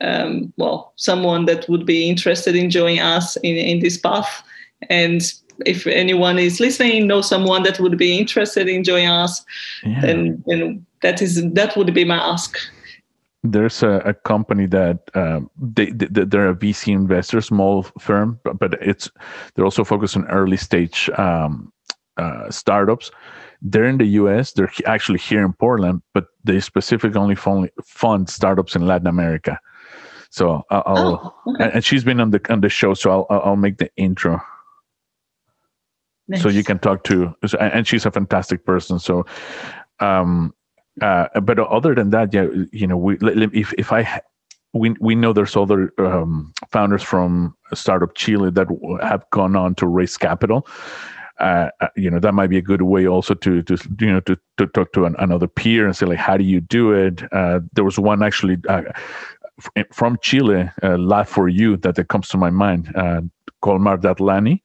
[0.00, 4.42] um, well, someone that would be interested in joining us in, in this path.
[4.90, 5.20] And
[5.64, 9.44] if anyone is listening, know someone that would be interested in joining us,
[9.84, 10.00] Yeah.
[10.02, 12.56] then, then that is that would be my ask.
[13.42, 18.58] There's a, a company that um, they, they they're a VC investor, small firm, but,
[18.58, 19.10] but it's
[19.54, 21.72] they're also focused on early stage um,
[22.16, 23.10] uh, startups.
[23.60, 24.52] They're in the U.S.
[24.52, 29.58] They're actually here in Portland, but they specifically only fund, fund startups in Latin America.
[30.30, 31.70] So I'll, Oh, okay.
[31.74, 34.40] and, she's been on the on the show, so I'll I'll make the intro
[36.38, 39.26] so you can talk to and and she's a fantastic person so
[40.00, 40.54] um
[41.00, 43.16] uh but other than that yeah you know we
[43.52, 44.20] if if i
[44.74, 48.68] we we know there's other um founders from startup chile that
[49.02, 50.66] have gone on to raise capital.
[51.40, 54.20] Uh, uh, you know that might be a good way also to to you know
[54.20, 57.22] to, to talk to an, another peer and say like how do you do it?
[57.32, 58.82] Uh, there was one actually uh,
[59.76, 63.20] f- from chile uh, live for you that, that comes to my mind uh,
[63.60, 64.60] called Mardatlani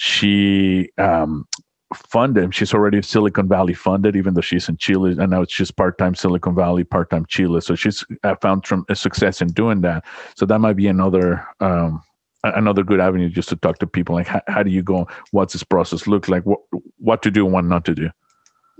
[0.00, 1.47] she um,
[1.94, 2.54] funded.
[2.54, 6.14] She's already Silicon Valley funded, even though she's in Chile, and now it's just part-time
[6.14, 7.60] Silicon Valley, part-time Chile.
[7.60, 8.04] So she's
[8.42, 10.04] found some success in doing that.
[10.36, 12.02] So that might be another um,
[12.44, 14.14] another good avenue just to talk to people.
[14.14, 15.08] Like, how, how do you go?
[15.30, 16.44] What's this process look like?
[16.44, 16.60] What
[16.98, 18.10] what to do what not to do?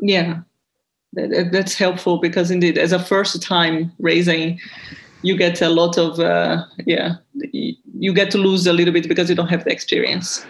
[0.00, 0.40] Yeah,
[1.14, 4.60] that- that's helpful because indeed, as a first time raising,
[5.22, 9.28] you get a lot of uh, yeah, you get to lose a little bit because
[9.28, 10.46] you don't have the experience.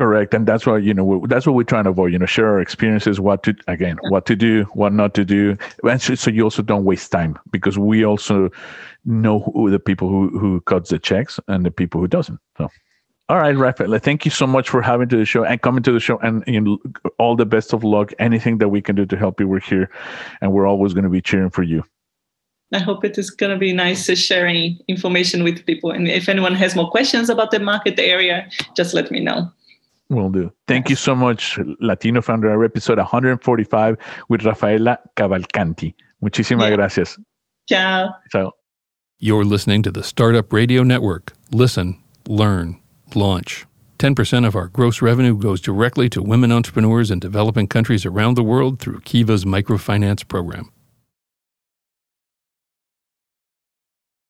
[0.00, 2.10] Correct, and that's why you know we, that's what we're trying to avoid.
[2.10, 5.58] You know, share our experiences, what to again, what to do, what not to do,
[5.84, 8.48] and so, so you also don't waste time because we also
[9.04, 12.40] know who the people who who cuts the checks and the people who doesn't.
[12.56, 12.70] So,
[13.28, 15.92] all right, Rafael, thank you so much for having to the show and coming to
[15.92, 16.78] the show, and you know,
[17.18, 18.14] all the best of luck.
[18.18, 19.90] Anything that we can do to help you, we're here,
[20.40, 21.84] and we're always going to be cheering for you.
[22.72, 25.90] I hope it is going to be nice sharing information with people.
[25.90, 29.52] And if anyone has more questions about the market area, just let me know.
[30.10, 30.52] Will do.
[30.66, 30.90] Thank yes.
[30.90, 33.96] you so much, Latino Founder, episode 145
[34.28, 35.94] with Rafaela Cavalcanti.
[36.20, 36.76] Muchísimas yeah.
[36.76, 37.18] gracias.
[37.68, 38.14] Ciao.
[38.30, 38.52] Ciao.
[39.20, 41.32] You're listening to the Startup Radio Network.
[41.52, 42.80] Listen, learn,
[43.14, 43.66] launch.
[44.00, 48.42] 10% of our gross revenue goes directly to women entrepreneurs in developing countries around the
[48.42, 50.72] world through Kiva's microfinance program.